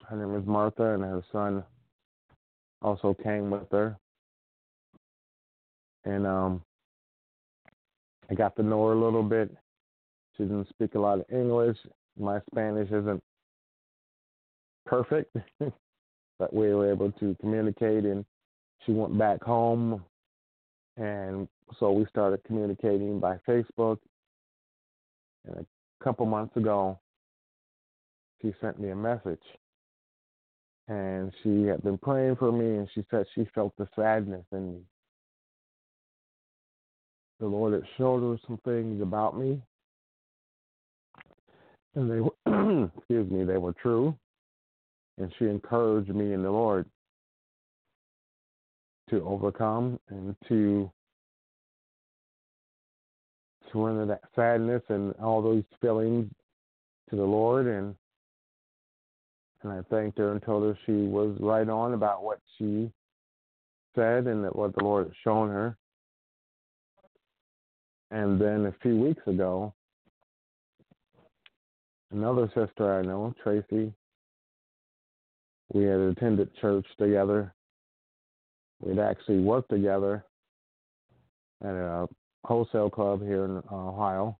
Her 0.07 0.15
name 0.17 0.35
is 0.35 0.45
Martha, 0.47 0.93
and 0.93 1.03
her 1.03 1.23
son 1.31 1.63
also 2.81 3.15
came 3.23 3.49
with 3.49 3.69
her. 3.71 3.97
And 6.05 6.25
um, 6.25 6.61
I 8.29 8.35
got 8.35 8.55
to 8.55 8.63
know 8.63 8.87
her 8.87 8.93
a 8.93 8.99
little 8.99 9.23
bit. 9.23 9.55
She 10.37 10.43
didn't 10.43 10.69
speak 10.69 10.95
a 10.95 10.99
lot 10.99 11.19
of 11.19 11.25
English. 11.31 11.77
My 12.17 12.39
Spanish 12.51 12.89
isn't 12.91 13.23
perfect, 14.85 15.35
but 16.39 16.53
we 16.53 16.73
were 16.73 16.91
able 16.91 17.11
to 17.13 17.35
communicate. 17.39 18.05
And 18.05 18.25
she 18.85 18.91
went 18.91 19.17
back 19.17 19.43
home, 19.43 20.03
and 20.97 21.47
so 21.79 21.91
we 21.91 22.05
started 22.07 22.43
communicating 22.45 23.19
by 23.19 23.39
Facebook. 23.47 23.97
And 25.45 25.57
a 25.57 26.03
couple 26.03 26.25
months 26.25 26.55
ago, 26.57 26.99
she 28.41 28.53
sent 28.61 28.79
me 28.79 28.89
a 28.89 28.95
message, 28.95 29.41
and 30.87 31.31
she 31.41 31.63
had 31.63 31.81
been 31.83 31.97
praying 31.97 32.35
for 32.35 32.51
me, 32.51 32.77
and 32.77 32.89
she 32.93 33.05
said 33.09 33.25
she 33.33 33.47
felt 33.55 33.73
the 33.77 33.87
sadness 33.95 34.45
in 34.51 34.73
me. 34.73 34.79
The 37.39 37.47
Lord 37.47 37.73
had 37.73 37.83
showed 37.97 38.21
her 38.21 38.39
some 38.47 38.59
things 38.63 39.01
about 39.01 39.37
me, 39.37 39.61
and 41.95 42.11
they 42.11 42.19
excuse 42.97 43.31
me, 43.31 43.43
they 43.43 43.57
were 43.57 43.73
true 43.73 44.15
and 45.17 45.31
she 45.39 45.45
encouraged 45.45 46.13
me 46.13 46.33
in 46.33 46.43
the 46.43 46.51
Lord 46.51 46.85
to 49.09 49.25
overcome 49.25 49.99
and 50.09 50.35
to 50.47 50.91
surrender 53.71 54.05
that 54.05 54.23
sadness 54.35 54.81
and 54.89 55.13
all 55.21 55.41
those 55.41 55.63
feelings 55.81 56.29
to 57.09 57.15
the 57.15 57.23
Lord 57.23 57.67
and 57.67 57.95
and 59.63 59.73
I 59.73 59.81
thanked 59.89 60.19
her 60.19 60.31
and 60.31 60.43
told 60.43 60.63
her 60.63 60.77
she 60.85 60.91
was 60.91 61.35
right 61.39 61.67
on 61.67 61.93
about 61.93 62.23
what 62.23 62.39
she 62.57 62.91
said 63.95 64.27
and 64.27 64.43
that 64.43 64.55
what 64.55 64.75
the 64.75 64.83
Lord 64.83 65.07
had 65.07 65.15
shown 65.23 65.49
her. 65.49 65.75
And 68.11 68.39
then 68.39 68.67
a 68.67 68.75
few 68.83 68.95
weeks 68.95 69.23
ago, 69.25 69.73
another 72.11 72.47
sister 72.55 72.99
I 72.99 73.01
know, 73.01 73.33
Tracy, 73.43 73.93
we 75.73 75.83
had 75.83 75.99
attended 75.99 76.55
church 76.57 76.85
together. 76.99 77.53
We'd 78.79 78.99
actually 78.99 79.39
worked 79.39 79.69
together 79.69 80.25
at 81.63 81.73
a 81.73 82.07
wholesale 82.43 82.89
club 82.89 83.21
here 83.21 83.45
in 83.45 83.61
Ohio. 83.71 84.37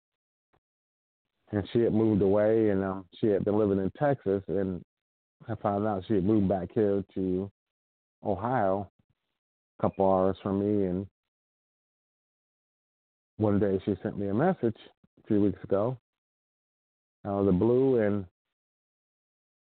And 1.51 1.67
she 1.71 1.79
had 1.79 1.93
moved 1.93 2.21
away 2.21 2.69
and 2.69 2.83
um, 2.83 3.05
she 3.19 3.27
had 3.27 3.45
been 3.45 3.57
living 3.57 3.79
in 3.79 3.91
Texas. 3.97 4.43
And 4.47 4.81
I 5.47 5.55
found 5.55 5.87
out 5.87 6.03
she 6.07 6.15
had 6.15 6.25
moved 6.25 6.49
back 6.49 6.69
here 6.73 7.03
to 7.15 7.51
Ohio, 8.25 8.89
a 9.79 9.81
couple 9.81 10.11
hours 10.11 10.37
from 10.43 10.59
me. 10.59 10.87
And 10.87 11.07
one 13.37 13.59
day 13.59 13.79
she 13.85 13.95
sent 14.03 14.17
me 14.17 14.27
a 14.27 14.33
message 14.33 14.77
a 15.23 15.27
few 15.27 15.41
weeks 15.41 15.63
ago 15.63 15.97
out 17.25 17.39
of 17.39 17.45
the 17.45 17.51
blue. 17.51 17.99
And 17.99 18.25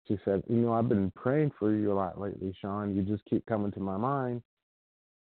she 0.07 0.17
said, 0.25 0.43
You 0.47 0.57
know, 0.57 0.73
I've 0.73 0.89
been 0.89 1.11
praying 1.15 1.51
for 1.57 1.73
you 1.73 1.91
a 1.91 1.95
lot 1.95 2.19
lately, 2.19 2.53
Shawn. 2.61 2.95
You 2.95 3.01
just 3.03 3.25
keep 3.25 3.45
coming 3.45 3.71
to 3.73 3.79
my 3.79 3.97
mind. 3.97 4.41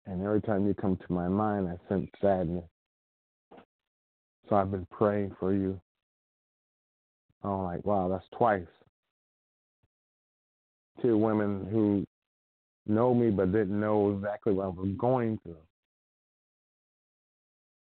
And 0.06 0.24
every 0.24 0.42
time 0.42 0.66
you 0.66 0.74
come 0.74 0.98
to 0.98 1.14
my 1.14 1.28
mind, 1.28 1.68
I 1.68 1.90
sense 1.90 2.10
sadness. 2.22 2.64
So 4.50 4.56
I've 4.56 4.72
been 4.72 4.88
praying 4.90 5.36
for 5.40 5.54
you. 5.54 5.80
I'm 7.44 7.64
like, 7.64 7.86
wow, 7.86 8.08
that's 8.08 8.26
twice. 8.38 8.66
Two 11.02 11.18
women 11.18 11.68
who 11.70 12.06
know 12.88 13.14
me 13.14 13.30
but 13.30 13.52
didn't 13.52 13.80
know 13.80 14.12
exactly 14.12 14.54
what 14.54 14.66
I 14.66 14.70
was 14.70 14.90
going 14.98 15.40
through. 15.44 15.58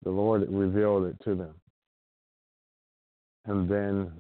The 0.05 0.11
Lord 0.11 0.47
revealed 0.49 1.05
it 1.05 1.17
to 1.25 1.35
them. 1.35 1.55
And 3.49 3.67
then 3.67 4.13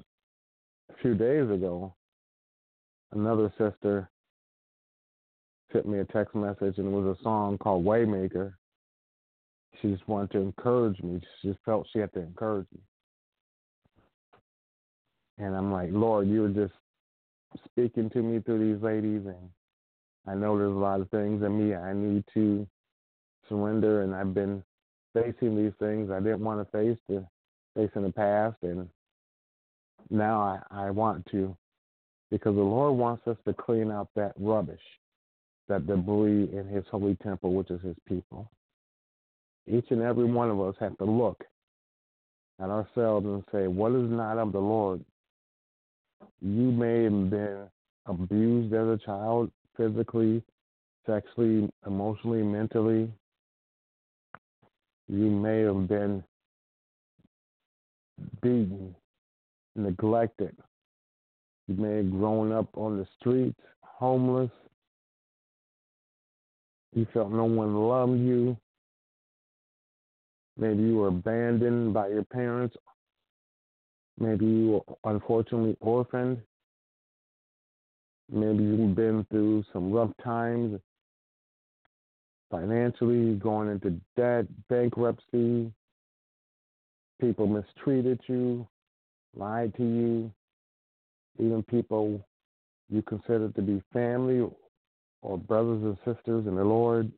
a 0.91 0.95
few 1.03 1.15
days 1.15 1.51
ago, 1.51 1.95
another 3.13 3.53
sister 3.59 4.09
sent 5.71 5.87
me 5.87 5.99
a 5.99 6.05
text 6.07 6.35
message 6.35 6.79
and 6.79 6.89
it 6.89 6.91
was 6.91 7.15
a 7.15 7.23
song 7.23 7.59
called 7.59 7.85
Waymaker. 7.85 8.55
She 9.81 9.93
just 9.93 10.09
wanted 10.09 10.31
to 10.31 10.39
encourage 10.39 10.99
me. 11.03 11.21
She 11.41 11.49
just 11.49 11.61
felt 11.67 11.87
she 11.93 11.99
had 11.99 12.11
to 12.15 12.21
encourage 12.21 12.67
me. 12.73 12.81
And 15.37 15.55
I'm 15.55 15.71
like, 15.71 15.91
Lord, 15.93 16.27
you 16.27 16.41
were 16.41 16.49
just 16.49 16.73
speaking 17.67 18.09
to 18.09 18.23
me 18.23 18.41
through 18.41 18.73
these 18.73 18.83
ladies 18.83 19.27
and 19.27 19.51
I 20.27 20.37
know 20.37 20.57
there's 20.57 20.71
a 20.71 20.75
lot 20.75 21.03
of 21.03 21.11
things 21.11 21.43
in 21.43 21.69
me 21.69 21.75
I 21.75 21.93
need 21.93 22.25
to 22.33 22.67
surrender 23.47 24.03
and 24.03 24.15
I've 24.15 24.33
been 24.33 24.63
facing 25.13 25.55
these 25.55 25.73
things 25.79 26.11
I 26.11 26.21
didn't 26.21 26.41
want 26.45 26.67
to 26.67 26.73
face 26.73 26.99
to 27.11 27.27
face 27.77 27.91
in 27.95 28.05
the 28.05 28.13
past 28.13 28.57
and 28.63 28.89
now 30.11 30.41
I, 30.71 30.87
I 30.87 30.91
want 30.91 31.27
to 31.31 31.57
because 32.31 32.55
the 32.55 32.61
Lord 32.61 32.97
wants 32.97 33.27
us 33.27 33.37
to 33.47 33.55
clean 33.55 33.91
out 33.91 34.09
that 34.15 34.33
rubbish, 34.39 34.81
that 35.69 35.87
debris 35.87 36.51
in 36.53 36.69
His 36.69 36.85
holy 36.91 37.17
temple, 37.17 37.55
which 37.55 37.71
is 37.71 37.81
His 37.83 37.97
people. 38.07 38.51
Each 39.67 39.87
and 39.91 40.03
every 40.03 40.25
one 40.25 40.51
of 40.51 40.61
us 40.61 40.75
have 40.81 40.97
to 40.99 41.05
look 41.05 41.45
at 42.61 42.71
ourselves 42.71 43.27
and 43.27 43.45
say, 43.53 43.67
What 43.67 43.93
is 43.93 44.11
not 44.11 44.39
of 44.39 44.53
the 44.53 44.59
Lord? 44.59 45.05
You 46.41 46.71
may 46.73 47.05
have 47.05 47.31
been 47.31 47.65
abused 48.07 48.75
as 48.75 48.89
a 48.89 48.99
child, 49.05 49.51
physically, 49.77 50.43
sexually, 51.07 51.69
emotionally, 51.87 52.43
mentally. 52.43 53.11
You 55.09 55.31
may 55.31 55.61
have 55.61 55.89
been 55.89 56.23
beaten, 58.43 58.95
neglected, 59.79 60.57
you 61.67 61.77
may 61.77 61.99
have 61.99 62.11
grown 62.11 62.53
up 62.53 62.69
on 62.77 62.99
the 62.99 63.07
streets, 63.19 63.61
homeless. 63.83 64.51
You 66.95 67.07
felt 67.13 67.31
no 67.31 67.45
one 67.45 67.75
loved 67.77 68.19
you. 68.19 68.57
Maybe 70.57 70.83
you 70.83 70.97
were 70.97 71.09
abandoned 71.09 71.95
by 71.95 72.09
your 72.09 72.25
parents. 72.25 72.77
Maybe 74.19 74.47
you 74.47 74.71
were 74.87 75.13
unfortunately 75.13 75.77
orphaned. 75.81 76.41
Maybe 78.31 78.65
you've 78.65 78.97
been 78.97 79.25
through 79.31 79.65
some 79.73 79.93
rough 79.93 80.11
times 80.23 80.81
financially, 82.51 83.35
going 83.37 83.71
into 83.71 84.01
debt, 84.17 84.47
bankruptcy. 84.69 85.73
People 87.21 87.47
mistreated 87.47 88.21
you, 88.27 88.67
lied 89.35 89.75
to 89.77 89.83
you. 89.83 90.33
Even 91.39 91.63
people 91.65 92.25
you 92.89 93.03
consider 93.03 93.51
to 93.51 93.63
be 93.63 93.83
family 93.93 94.49
or 95.23 95.39
brothers 95.39 95.83
and 95.83 95.97
sisters 95.99 96.47
in 96.47 96.55
the 96.57 96.65
Lord. 96.65 97.11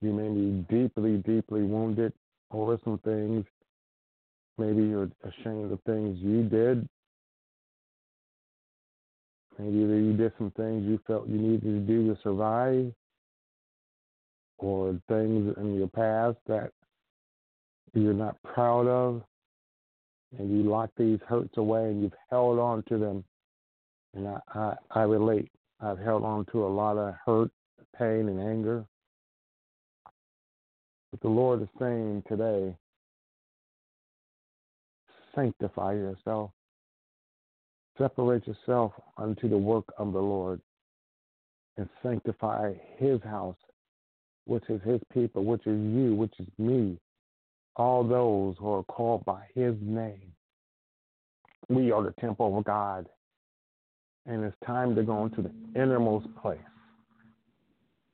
You 0.00 0.12
may 0.12 0.28
be 0.28 0.64
deeply, 0.70 1.18
deeply 1.18 1.62
wounded 1.62 2.12
over 2.52 2.78
some 2.84 2.98
things. 2.98 3.44
Maybe 4.58 4.84
you're 4.84 5.10
ashamed 5.24 5.72
of 5.72 5.80
things 5.82 6.18
you 6.20 6.44
did. 6.44 6.88
Maybe 9.58 9.76
you 9.76 10.16
did 10.16 10.32
some 10.38 10.50
things 10.50 10.86
you 10.86 11.00
felt 11.06 11.28
you 11.28 11.38
needed 11.38 11.62
to 11.62 11.80
do 11.80 12.14
to 12.14 12.20
survive, 12.22 12.92
or 14.58 15.00
things 15.08 15.54
in 15.56 15.74
your 15.74 15.88
past 15.88 16.36
that 16.46 16.72
you're 17.94 18.12
not 18.12 18.36
proud 18.42 18.86
of, 18.86 19.22
and 20.38 20.50
you 20.50 20.68
lock 20.68 20.90
these 20.96 21.20
hurts 21.26 21.56
away 21.56 21.84
and 21.84 22.02
you've 22.02 22.12
held 22.30 22.58
on 22.58 22.82
to 22.88 22.98
them. 22.98 23.24
And 24.14 24.28
I, 24.28 24.40
I, 24.54 24.74
I 24.90 25.02
relate. 25.02 25.50
I've 25.80 25.98
held 25.98 26.24
on 26.24 26.46
to 26.52 26.64
a 26.64 26.68
lot 26.68 26.96
of 26.96 27.14
hurt, 27.24 27.50
pain, 27.98 28.28
and 28.28 28.40
anger. 28.40 28.84
But 31.10 31.20
the 31.20 31.28
Lord 31.28 31.62
is 31.62 31.68
saying 31.78 32.24
today, 32.28 32.74
sanctify 35.34 35.94
yourself. 35.94 36.50
Separate 37.98 38.46
yourself 38.46 38.92
unto 39.16 39.48
the 39.48 39.56
work 39.56 39.84
of 39.98 40.12
the 40.12 40.20
Lord 40.20 40.60
and 41.76 41.88
sanctify 42.02 42.72
his 42.96 43.22
house, 43.22 43.56
which 44.46 44.64
is 44.68 44.80
his 44.82 45.00
people, 45.12 45.44
which 45.44 45.66
is 45.66 45.78
you, 45.78 46.14
which 46.14 46.34
is 46.38 46.46
me, 46.58 46.98
all 47.76 48.02
those 48.02 48.56
who 48.58 48.70
are 48.70 48.84
called 48.84 49.24
by 49.24 49.42
his 49.54 49.74
name. 49.80 50.32
We 51.68 51.92
are 51.92 52.02
the 52.02 52.14
temple 52.20 52.58
of 52.58 52.64
God. 52.64 53.06
And 54.26 54.44
it's 54.44 54.56
time 54.66 54.96
to 54.96 55.02
go 55.02 55.24
into 55.24 55.42
the 55.42 55.52
innermost 55.80 56.26
place, 56.42 56.58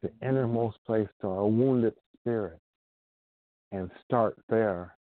the 0.02 0.10
innermost 0.20 0.76
place 0.84 1.08
to 1.22 1.28
our 1.28 1.46
wounded 1.46 1.94
spirit, 2.20 2.58
and 3.70 3.90
start 4.04 4.36
there, 4.50 4.94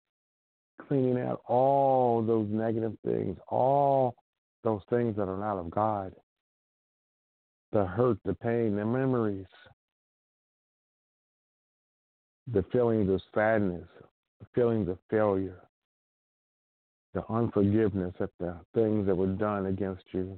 cleaning 0.86 1.18
out 1.18 1.40
all 1.46 2.22
those 2.22 2.46
negative 2.50 2.94
things, 3.06 3.38
all 3.48 4.14
those 4.64 4.82
things 4.90 5.16
that 5.16 5.28
are 5.28 5.38
not 5.38 5.58
of 5.58 5.70
God, 5.70 6.12
the 7.72 7.86
hurt, 7.86 8.18
the 8.26 8.34
pain, 8.34 8.76
the 8.76 8.84
memories, 8.84 9.46
the 12.52 12.64
feelings 12.70 13.08
of 13.10 13.22
sadness, 13.34 13.88
the 14.58 14.64
feelings 14.64 14.88
of 14.88 14.98
failure, 15.08 15.60
the 17.14 17.22
unforgiveness 17.30 18.14
at 18.18 18.30
the 18.40 18.56
things 18.74 19.06
that 19.06 19.14
were 19.14 19.26
done 19.28 19.66
against 19.66 20.02
you, 20.10 20.36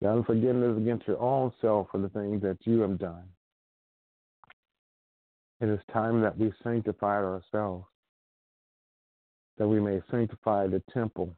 the 0.00 0.08
unforgiveness 0.08 0.76
against 0.78 1.06
your 1.06 1.20
own 1.20 1.52
self 1.60 1.88
for 1.90 1.98
the 1.98 2.08
things 2.08 2.40
that 2.40 2.56
you 2.62 2.80
have 2.80 2.98
done. 2.98 3.24
It 5.60 5.68
is 5.68 5.80
time 5.92 6.22
that 6.22 6.38
we 6.38 6.50
sanctify 6.62 7.16
ourselves, 7.16 7.84
that 9.58 9.68
we 9.68 9.80
may 9.80 10.00
sanctify 10.10 10.68
the 10.68 10.82
temple, 10.92 11.36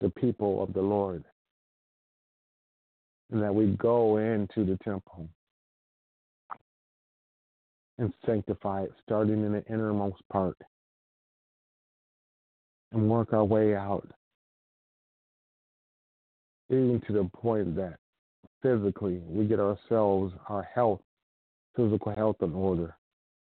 the 0.00 0.10
people 0.10 0.62
of 0.64 0.72
the 0.72 0.82
Lord, 0.82 1.22
and 3.30 3.40
that 3.40 3.54
we 3.54 3.76
go 3.76 4.16
into 4.16 4.64
the 4.64 4.78
temple 4.82 5.28
and 7.98 8.12
sanctify 8.26 8.82
it, 8.82 8.92
starting 9.02 9.44
in 9.44 9.52
the 9.52 9.64
innermost 9.66 10.22
part, 10.32 10.56
and 12.92 13.08
work 13.08 13.32
our 13.32 13.44
way 13.44 13.74
out, 13.74 14.08
even 16.70 17.00
to 17.06 17.12
the 17.12 17.30
point 17.34 17.76
that 17.76 17.98
physically 18.62 19.20
we 19.26 19.44
get 19.44 19.60
ourselves, 19.60 20.32
our 20.48 20.62
health, 20.74 21.00
physical 21.76 22.12
health 22.14 22.36
in 22.40 22.52
order, 22.52 22.96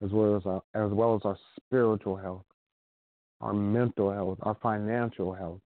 as 0.03 0.11
well 0.11 0.35
as 0.35 0.43
our, 0.45 0.61
as 0.73 0.91
well 0.91 1.15
as 1.15 1.21
our 1.23 1.37
spiritual 1.57 2.15
health, 2.15 2.45
our 3.41 3.53
mental 3.53 4.11
health, 4.11 4.37
our 4.41 4.57
financial 4.61 5.33
health, 5.33 5.61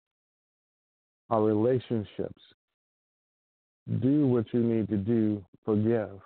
our 1.30 1.44
relationships. 1.44 2.42
Do 4.02 4.28
what 4.28 4.46
you 4.52 4.62
need 4.62 4.90
to 4.90 4.98
do, 4.98 5.46
forgive. 5.64 6.20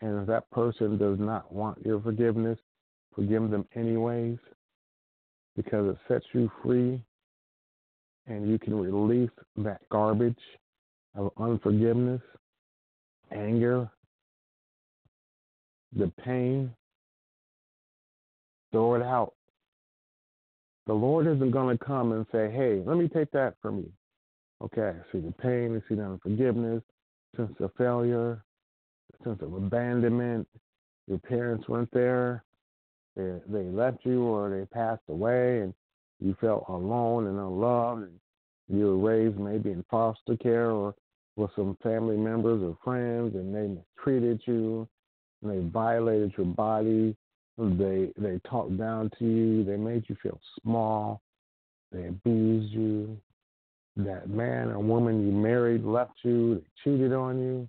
And 0.00 0.20
if 0.20 0.26
that 0.28 0.50
person 0.50 0.96
does 0.96 1.18
not 1.18 1.52
want 1.52 1.84
your 1.84 2.00
forgiveness, 2.00 2.58
forgive 3.14 3.50
them 3.50 3.66
anyways 3.74 4.38
because 5.56 5.90
it 5.90 5.98
sets 6.08 6.24
you 6.32 6.50
free 6.62 7.02
and 8.26 8.48
you 8.48 8.58
can 8.58 8.78
release 8.78 9.30
that 9.58 9.80
garbage 9.90 10.38
of 11.16 11.32
unforgiveness, 11.36 12.22
anger, 13.32 13.90
the 15.96 16.10
pain. 16.24 16.72
Throw 18.72 18.94
it 18.94 19.02
out. 19.02 19.34
The 20.86 20.92
Lord 20.92 21.26
isn't 21.26 21.50
going 21.50 21.76
to 21.76 21.84
come 21.84 22.12
and 22.12 22.24
say, 22.30 22.50
hey, 22.50 22.82
let 22.86 22.96
me 22.96 23.08
take 23.08 23.30
that 23.32 23.54
from 23.60 23.78
you. 23.78 23.92
Okay, 24.62 24.96
I 24.98 25.12
see 25.12 25.18
the 25.18 25.32
pain, 25.32 25.74
I 25.76 25.88
see 25.88 25.96
the 25.96 26.04
unforgiveness, 26.04 26.82
sense 27.36 27.54
of 27.60 27.70
failure, 27.76 28.44
sense 29.24 29.40
of 29.42 29.52
abandonment. 29.54 30.46
Your 31.06 31.18
parents 31.18 31.68
weren't 31.68 31.90
there. 31.92 32.44
They, 33.16 33.40
they 33.48 33.64
left 33.64 33.98
you 34.04 34.22
or 34.24 34.50
they 34.50 34.66
passed 34.66 35.02
away 35.08 35.60
and 35.60 35.74
you 36.20 36.36
felt 36.40 36.64
alone 36.68 37.26
and 37.26 37.38
unloved. 37.38 38.02
And 38.02 38.20
you 38.68 38.86
were 38.86 39.10
raised 39.10 39.38
maybe 39.38 39.70
in 39.70 39.84
foster 39.90 40.36
care 40.36 40.70
or 40.70 40.94
with 41.36 41.50
some 41.56 41.76
family 41.82 42.16
members 42.16 42.62
or 42.62 42.76
friends 42.84 43.34
and 43.34 43.54
they 43.54 43.68
mistreated 43.68 44.40
you 44.46 44.86
and 45.42 45.50
they 45.50 45.68
violated 45.70 46.32
your 46.36 46.46
body. 46.46 47.16
They 47.58 48.10
they 48.16 48.40
talked 48.48 48.78
down 48.78 49.10
to 49.18 49.24
you. 49.24 49.64
They 49.64 49.76
made 49.76 50.04
you 50.08 50.16
feel 50.22 50.40
small. 50.62 51.20
They 51.92 52.06
abused 52.06 52.72
you. 52.72 53.18
That 53.96 54.30
man 54.30 54.68
or 54.68 54.78
woman 54.78 55.26
you 55.26 55.32
married 55.32 55.84
left 55.84 56.12
you. 56.22 56.54
They 56.54 56.66
cheated 56.84 57.12
on 57.12 57.38
you. 57.38 57.68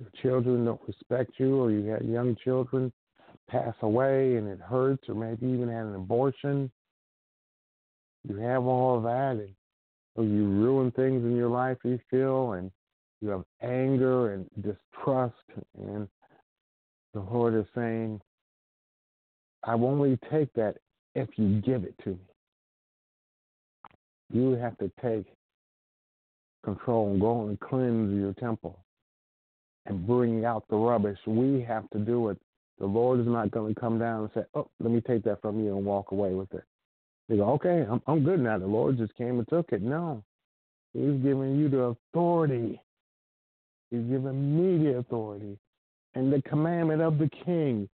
Your 0.00 0.08
children 0.22 0.64
don't 0.64 0.80
respect 0.86 1.32
you, 1.36 1.60
or 1.60 1.70
you 1.70 1.90
had 1.90 2.06
young 2.06 2.34
children 2.42 2.90
pass 3.48 3.74
away 3.82 4.36
and 4.36 4.48
it 4.48 4.60
hurts, 4.60 5.06
or 5.08 5.14
maybe 5.14 5.46
even 5.46 5.68
had 5.68 5.84
an 5.84 5.94
abortion. 5.94 6.70
You 8.26 8.36
have 8.36 8.64
all 8.64 8.96
of 8.96 9.02
that, 9.02 9.42
and 9.42 9.54
or 10.14 10.24
you 10.24 10.48
ruin 10.48 10.90
things 10.92 11.22
in 11.22 11.36
your 11.36 11.50
life. 11.50 11.76
You 11.84 11.98
feel, 12.10 12.52
and 12.52 12.70
you 13.20 13.28
have 13.28 13.44
anger 13.60 14.32
and 14.32 14.48
distrust, 14.62 15.34
and 15.78 16.08
the 17.12 17.20
Lord 17.20 17.54
is 17.54 17.66
saying, 17.74 18.20
I 19.64 19.74
will 19.74 19.88
only 19.88 20.18
take 20.30 20.50
that 20.54 20.78
if 21.14 21.28
you 21.36 21.60
give 21.60 21.84
it 21.84 21.94
to 22.04 22.10
me. 22.10 22.18
You 24.32 24.52
have 24.52 24.78
to 24.78 24.90
take 25.02 25.26
control 26.64 27.10
and 27.10 27.20
go 27.20 27.48
and 27.48 27.60
cleanse 27.60 28.18
your 28.18 28.32
temple 28.34 28.78
and 29.86 30.06
bring 30.06 30.44
out 30.44 30.64
the 30.68 30.76
rubbish. 30.76 31.18
We 31.26 31.62
have 31.62 31.88
to 31.90 31.98
do 31.98 32.28
it. 32.28 32.38
The 32.78 32.86
Lord 32.86 33.20
is 33.20 33.26
not 33.26 33.50
going 33.50 33.74
to 33.74 33.80
come 33.80 33.98
down 33.98 34.22
and 34.22 34.30
say, 34.34 34.42
Oh, 34.54 34.68
let 34.80 34.92
me 34.92 35.00
take 35.00 35.24
that 35.24 35.40
from 35.42 35.62
you 35.62 35.76
and 35.76 35.84
walk 35.84 36.12
away 36.12 36.32
with 36.34 36.52
it. 36.54 36.64
They 37.28 37.36
go, 37.36 37.50
Okay, 37.52 37.86
I'm, 37.90 38.00
I'm 38.06 38.24
good 38.24 38.40
now. 38.40 38.58
The 38.58 38.66
Lord 38.66 38.98
just 38.98 39.14
came 39.16 39.38
and 39.38 39.48
took 39.48 39.72
it. 39.72 39.82
No, 39.82 40.22
He's 40.92 41.20
giving 41.22 41.56
you 41.56 41.68
the 41.68 41.96
authority. 42.12 42.80
He's 43.90 44.02
giving 44.02 44.56
me 44.56 44.84
the 44.84 44.98
authority 44.98 45.58
and 46.14 46.32
the 46.32 46.42
commandment 46.42 47.02
of 47.02 47.18
the 47.18 47.30
king 47.44 47.88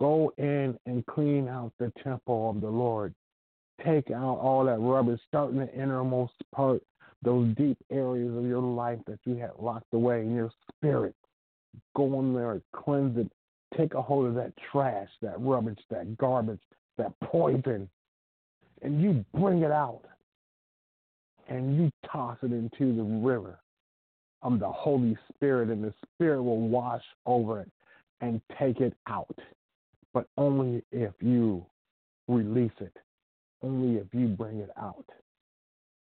go 0.00 0.32
in 0.38 0.78
and 0.86 1.04
clean 1.06 1.48
out 1.48 1.72
the 1.78 1.92
temple 2.02 2.50
of 2.50 2.60
the 2.60 2.68
Lord. 2.68 3.14
Take 3.84 4.10
out 4.10 4.38
all 4.38 4.64
that 4.64 4.78
rubbish, 4.78 5.20
start 5.26 5.50
in 5.50 5.58
the 5.58 5.72
innermost 5.74 6.34
part, 6.54 6.82
those 7.24 7.54
deep 7.56 7.78
areas 7.90 8.36
of 8.36 8.44
your 8.44 8.62
life 8.62 8.98
that 9.06 9.18
you 9.24 9.36
had 9.36 9.52
locked 9.58 9.92
away 9.92 10.20
in 10.20 10.34
your 10.34 10.50
spirit. 10.68 11.14
Go 11.96 12.20
in 12.20 12.34
there 12.34 12.60
cleanse 12.72 13.18
it. 13.18 13.30
Take 13.76 13.94
a 13.94 14.02
hold 14.02 14.26
of 14.26 14.34
that 14.34 14.52
trash, 14.70 15.08
that 15.22 15.40
rubbish, 15.40 15.78
that 15.90 16.16
garbage, 16.16 16.60
that 16.96 17.12
poison, 17.24 17.88
and 18.82 19.02
you 19.02 19.24
bring 19.34 19.62
it 19.62 19.72
out 19.72 20.02
and 21.48 21.76
you 21.76 21.90
toss 22.10 22.38
it 22.42 22.52
into 22.52 22.94
the 22.94 23.02
river 23.02 23.58
of 24.42 24.58
the 24.58 24.70
Holy 24.70 25.16
Spirit, 25.34 25.70
and 25.70 25.82
the 25.82 25.92
Spirit 26.14 26.42
will 26.42 26.68
wash 26.68 27.02
over 27.26 27.60
it 27.60 27.70
and 28.20 28.40
take 28.58 28.80
it 28.80 28.94
out. 29.06 29.38
But 30.12 30.26
only 30.36 30.82
if 30.92 31.12
you 31.20 31.64
release 32.28 32.72
it, 32.80 32.96
only 33.62 33.98
if 33.98 34.06
you 34.12 34.28
bring 34.28 34.58
it 34.58 34.70
out. 34.78 35.04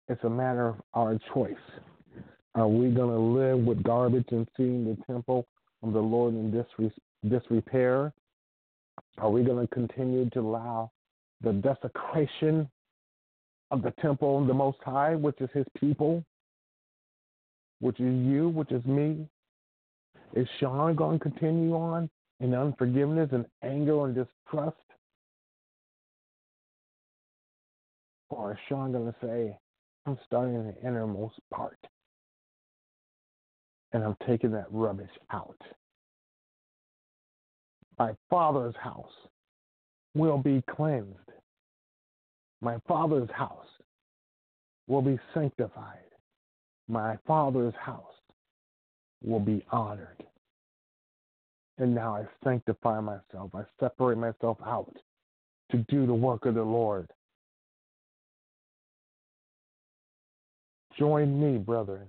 It's 0.08 0.22
a 0.24 0.30
matter 0.30 0.68
of 0.68 0.76
our 0.92 1.18
choice. 1.32 1.54
Are 2.54 2.68
we 2.68 2.90
going 2.90 3.10
to 3.10 3.18
live 3.18 3.58
with 3.64 3.82
garbage 3.82 4.26
and 4.30 4.46
seeing 4.56 4.84
the 4.84 4.96
temple 5.10 5.46
of 5.82 5.92
the 5.92 6.00
Lord 6.00 6.34
in 6.34 6.64
disrepair? 7.28 8.12
Are 9.18 9.30
we 9.30 9.42
going 9.42 9.66
to 9.66 9.74
continue 9.74 10.28
to 10.30 10.40
allow 10.40 10.90
the 11.40 11.52
desecration 11.52 12.68
of 13.70 13.82
the 13.82 13.92
temple 14.02 14.40
of 14.40 14.46
the 14.46 14.54
Most 14.54 14.78
High, 14.84 15.14
which 15.14 15.40
is 15.40 15.48
His 15.54 15.66
people, 15.78 16.22
which 17.80 17.98
is 17.98 18.14
you, 18.26 18.50
which 18.50 18.72
is 18.72 18.84
me? 18.84 19.26
Is 20.34 20.46
Shawn 20.60 20.94
going 20.94 21.18
to 21.18 21.22
continue 21.22 21.74
on 21.74 22.10
in 22.40 22.54
unforgiveness 22.54 23.30
and 23.32 23.46
anger 23.62 24.04
and 24.04 24.14
distrust? 24.14 24.76
Or 28.28 28.52
is 28.52 28.58
Shawn 28.68 28.92
going 28.92 29.06
to 29.06 29.14
say, 29.22 29.58
I'm 30.06 30.18
starting 30.26 30.54
in 30.54 30.66
the 30.66 30.86
innermost 30.86 31.38
part 31.52 31.78
and 33.94 34.02
I'm 34.02 34.16
taking 34.26 34.50
that 34.50 34.66
rubbish 34.70 35.10
out? 35.32 35.56
My 37.98 38.12
Father's 38.28 38.74
house 38.76 39.12
will 40.14 40.36
be 40.36 40.62
cleansed. 40.68 41.30
My 42.60 42.78
Father's 42.88 43.30
house 43.30 43.66
will 44.88 45.00
be 45.00 45.18
sanctified. 45.32 45.98
My 46.88 47.16
Father's 47.26 47.74
house 47.80 48.02
will 49.22 49.40
be 49.40 49.64
honored. 49.70 50.22
And 51.78 51.94
now 51.94 52.16
I 52.16 52.24
sanctify 52.42 53.00
myself. 53.00 53.54
I 53.54 53.62
separate 53.80 54.18
myself 54.18 54.58
out 54.66 54.94
to 55.70 55.78
do 55.88 56.06
the 56.06 56.14
work 56.14 56.46
of 56.46 56.54
the 56.54 56.62
Lord. 56.62 57.08
Join 60.98 61.40
me, 61.40 61.58
brethren. 61.58 62.06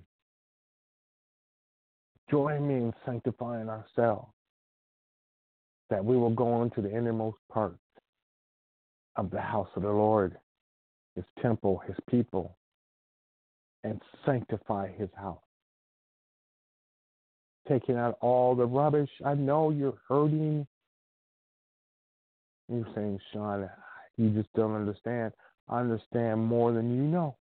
Join 2.30 2.66
me 2.66 2.74
in 2.74 2.94
sanctifying 3.04 3.68
ourselves, 3.68 4.32
that 5.90 6.04
we 6.04 6.16
will 6.16 6.34
go 6.34 6.62
into 6.62 6.82
the 6.82 6.90
innermost 6.90 7.38
parts 7.52 7.78
of 9.16 9.30
the 9.30 9.40
house 9.40 9.68
of 9.76 9.82
the 9.82 9.90
Lord, 9.90 10.36
his 11.14 11.24
temple, 11.40 11.80
his 11.86 11.96
people, 12.08 12.56
and 13.84 14.00
sanctify 14.24 14.90
his 14.96 15.08
house 15.16 15.38
taking 17.68 17.96
out 17.96 18.16
all 18.20 18.54
the 18.54 18.66
rubbish. 18.66 19.10
I 19.24 19.34
know 19.34 19.70
you're 19.70 19.98
hurting. 20.08 20.66
You're 22.68 22.86
saying, 22.94 23.20
Shawn, 23.32 23.68
you 24.16 24.30
just 24.30 24.52
don't 24.54 24.74
understand. 24.74 25.32
I 25.68 25.80
understand 25.80 26.40
more 26.40 26.72
than 26.72 26.94
you 26.94 27.02
know. 27.02 27.36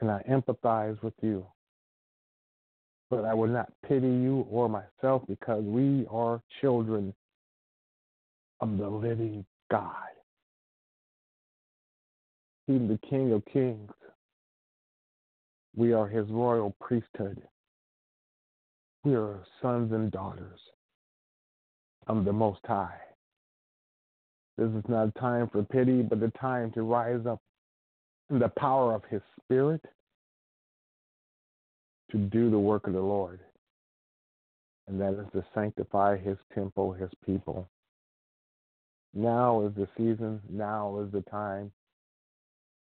And 0.00 0.10
I 0.10 0.22
empathize 0.28 1.00
with 1.02 1.14
you. 1.20 1.46
But 3.10 3.24
I 3.24 3.34
will 3.34 3.48
not 3.48 3.72
pity 3.86 4.06
you 4.06 4.46
or 4.50 4.68
myself 4.68 5.22
because 5.28 5.62
we 5.64 6.06
are 6.10 6.40
children 6.60 7.12
of 8.60 8.78
the 8.78 8.88
living 8.88 9.44
God. 9.70 9.94
He's 12.66 12.80
the 12.88 12.98
King 13.08 13.32
of 13.32 13.44
Kings. 13.46 13.90
We 15.76 15.92
are 15.92 16.06
his 16.06 16.28
royal 16.30 16.74
priesthood. 16.80 17.42
We 19.04 19.14
are 19.14 19.40
sons 19.60 19.92
and 19.92 20.10
daughters 20.10 20.60
of 22.06 22.24
the 22.24 22.32
Most 22.32 22.60
High. 22.64 23.00
This 24.56 24.68
is 24.70 24.84
not 24.88 25.08
a 25.08 25.18
time 25.18 25.48
for 25.48 25.62
pity, 25.62 26.02
but 26.02 26.22
a 26.22 26.30
time 26.38 26.70
to 26.72 26.82
rise 26.82 27.24
up 27.26 27.40
the 28.38 28.48
power 28.48 28.94
of 28.94 29.02
his 29.10 29.22
spirit 29.42 29.84
to 32.10 32.18
do 32.18 32.50
the 32.50 32.58
work 32.58 32.86
of 32.86 32.92
the 32.92 33.00
Lord. 33.00 33.40
And 34.88 35.00
that 35.00 35.12
is 35.12 35.26
to 35.32 35.44
sanctify 35.54 36.16
his 36.16 36.38
temple, 36.54 36.92
his 36.92 37.10
people. 37.24 37.68
Now 39.14 39.66
is 39.66 39.74
the 39.74 39.88
season, 39.96 40.40
now 40.48 41.00
is 41.00 41.12
the 41.12 41.22
time 41.22 41.72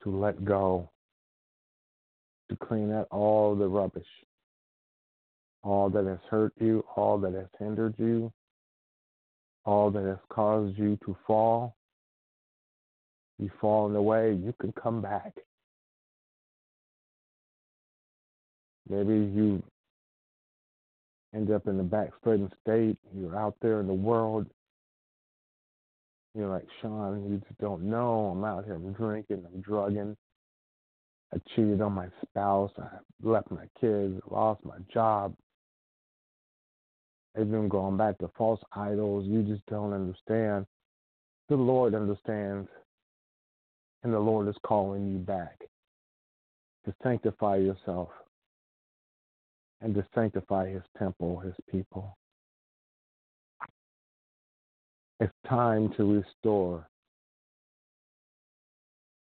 to 0.03 0.15
let 0.15 0.43
go 0.43 0.89
to 2.49 2.55
clean 2.55 2.91
out 2.91 3.07
all 3.11 3.55
the 3.55 3.67
rubbish, 3.67 4.07
all 5.63 5.89
that 5.89 6.05
has 6.05 6.19
hurt 6.29 6.53
you, 6.59 6.83
all 6.95 7.17
that 7.19 7.33
has 7.33 7.47
hindered 7.59 7.95
you, 7.97 8.31
all 9.65 9.91
that 9.91 10.05
has 10.05 10.19
caused 10.29 10.77
you 10.77 10.97
to 11.05 11.15
fall. 11.25 11.76
You've 13.39 13.51
fallen 13.61 13.95
away, 13.95 14.33
you 14.33 14.53
can 14.59 14.73
come 14.73 15.01
back. 15.01 15.33
Maybe 18.89 19.13
you 19.13 19.61
end 21.35 21.51
up 21.51 21.67
in 21.67 21.77
the 21.77 21.83
backslidden 21.83 22.51
state, 22.61 22.97
you're 23.15 23.37
out 23.37 23.55
there 23.61 23.79
in 23.79 23.87
the 23.87 23.93
world. 23.93 24.47
You're 26.33 26.49
like, 26.49 26.67
Shawn, 26.81 27.29
you 27.29 27.37
just 27.39 27.59
don't 27.59 27.83
know. 27.83 28.27
I'm 28.27 28.43
out 28.43 28.65
here, 28.65 28.75
I'm 28.75 28.93
drinking, 28.93 29.43
I'm 29.45 29.61
drugging. 29.61 30.15
I 31.33 31.37
cheated 31.55 31.81
on 31.81 31.93
my 31.93 32.07
spouse. 32.21 32.71
I 32.77 32.87
left 33.21 33.51
my 33.51 33.67
kids, 33.79 34.19
I 34.29 34.33
lost 34.33 34.63
my 34.63 34.77
job. 34.93 35.35
Even 37.39 37.67
going 37.67 37.97
back 37.97 38.17
to 38.19 38.29
false 38.37 38.61
idols, 38.73 39.25
you 39.27 39.43
just 39.43 39.65
don't 39.67 39.93
understand. 39.93 40.65
The 41.49 41.55
Lord 41.55 41.93
understands, 41.93 42.69
and 44.03 44.13
the 44.13 44.19
Lord 44.19 44.47
is 44.47 44.55
calling 44.63 45.11
you 45.11 45.17
back 45.17 45.59
to 46.85 46.93
sanctify 47.03 47.57
yourself 47.57 48.09
and 49.81 49.93
to 49.95 50.05
sanctify 50.15 50.69
His 50.69 50.83
temple, 50.97 51.39
His 51.39 51.53
people. 51.69 52.17
It's 55.19 55.33
time 55.47 55.91
to 55.97 56.21
restore 56.21 56.87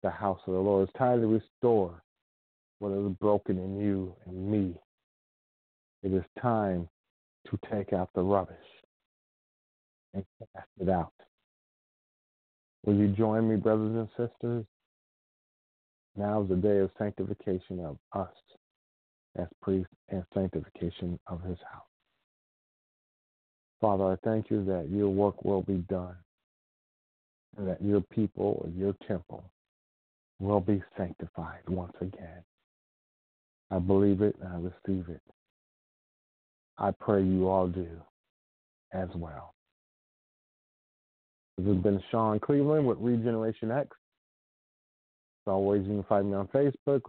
the 0.03 0.09
house 0.09 0.39
of 0.47 0.53
the 0.53 0.59
Lord. 0.59 0.87
It's 0.87 0.97
time 0.97 1.21
to 1.21 1.27
restore 1.27 2.01
what 2.79 2.91
is 2.91 3.11
broken 3.19 3.57
in 3.57 3.79
you 3.79 4.15
and 4.25 4.51
me. 4.51 4.75
It 6.03 6.13
is 6.13 6.23
time 6.41 6.87
to 7.49 7.59
take 7.71 7.93
out 7.93 8.09
the 8.13 8.21
rubbish 8.21 8.57
and 10.13 10.23
cast 10.53 10.67
it 10.79 10.89
out. 10.89 11.13
Will 12.87 12.95
you 12.95 13.09
join 13.09 13.49
me, 13.49 13.57
brothers 13.57 13.93
and 13.93 14.07
sisters? 14.11 14.65
Now 16.15 16.41
is 16.41 16.47
the 16.47 16.55
day 16.55 16.77
of 16.77 16.89
sanctification 16.97 17.81
of 17.83 17.97
us 18.13 18.33
as 19.37 19.47
priests 19.61 19.93
and 20.07 20.23
sanctification 20.33 21.19
of 21.27 21.41
his 21.41 21.57
house. 21.69 21.83
Father, 23.81 24.05
I 24.05 24.15
thank 24.23 24.49
you 24.49 24.63
that 24.63 24.87
your 24.89 25.09
work 25.09 25.43
will 25.43 25.63
be 25.63 25.79
done 25.89 26.15
and 27.57 27.67
that 27.67 27.81
your 27.81 27.99
people, 27.99 28.61
and 28.63 28.77
your 28.77 28.95
temple, 29.05 29.43
will 30.39 30.61
be 30.61 30.81
sanctified 30.97 31.67
once 31.67 31.93
again. 31.99 32.41
I 33.69 33.79
believe 33.79 34.21
it 34.21 34.37
and 34.41 34.47
I 34.47 34.55
receive 34.55 35.09
it. 35.09 35.21
I 36.77 36.91
pray 36.91 37.21
you 37.21 37.49
all 37.49 37.67
do 37.67 37.89
as 38.93 39.09
well. 39.13 39.55
This 41.57 41.67
has 41.67 41.77
been 41.77 42.01
Shawn 42.11 42.39
Cleveland 42.39 42.85
with 42.85 42.99
Regeneration 42.99 43.71
X. 43.71 43.89
As 45.45 45.51
always, 45.51 45.81
you 45.83 45.93
can 45.95 46.03
find 46.03 46.29
me 46.29 46.35
on 46.35 46.47
Facebook, 46.47 47.01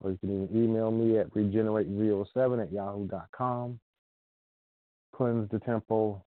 or 0.00 0.10
you 0.10 0.18
can 0.18 0.48
email 0.52 0.90
me 0.90 1.18
at 1.18 1.32
regenerate07 1.32 2.62
at 2.62 2.72
yahoo.com. 2.72 3.78
Cleanse 5.14 5.50
the 5.50 5.60
temple, 5.60 6.26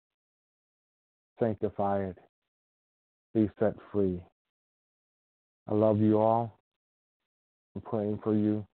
sanctify 1.40 2.06
it, 2.06 2.18
be 3.34 3.50
set 3.60 3.74
free. 3.92 4.20
I 5.68 5.74
love 5.74 6.00
you 6.00 6.20
all. 6.20 6.60
I'm 7.76 7.82
praying 7.82 8.20
for 8.24 8.34
you. 8.34 8.66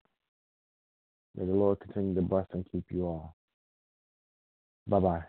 May 1.36 1.46
the 1.46 1.52
Lord 1.52 1.80
continue 1.82 2.16
to 2.16 2.22
bless 2.22 2.46
and 2.54 2.66
keep 2.72 2.86
you 2.90 3.06
all. 3.06 3.36
Bye 4.88 5.00
bye. 5.00 5.24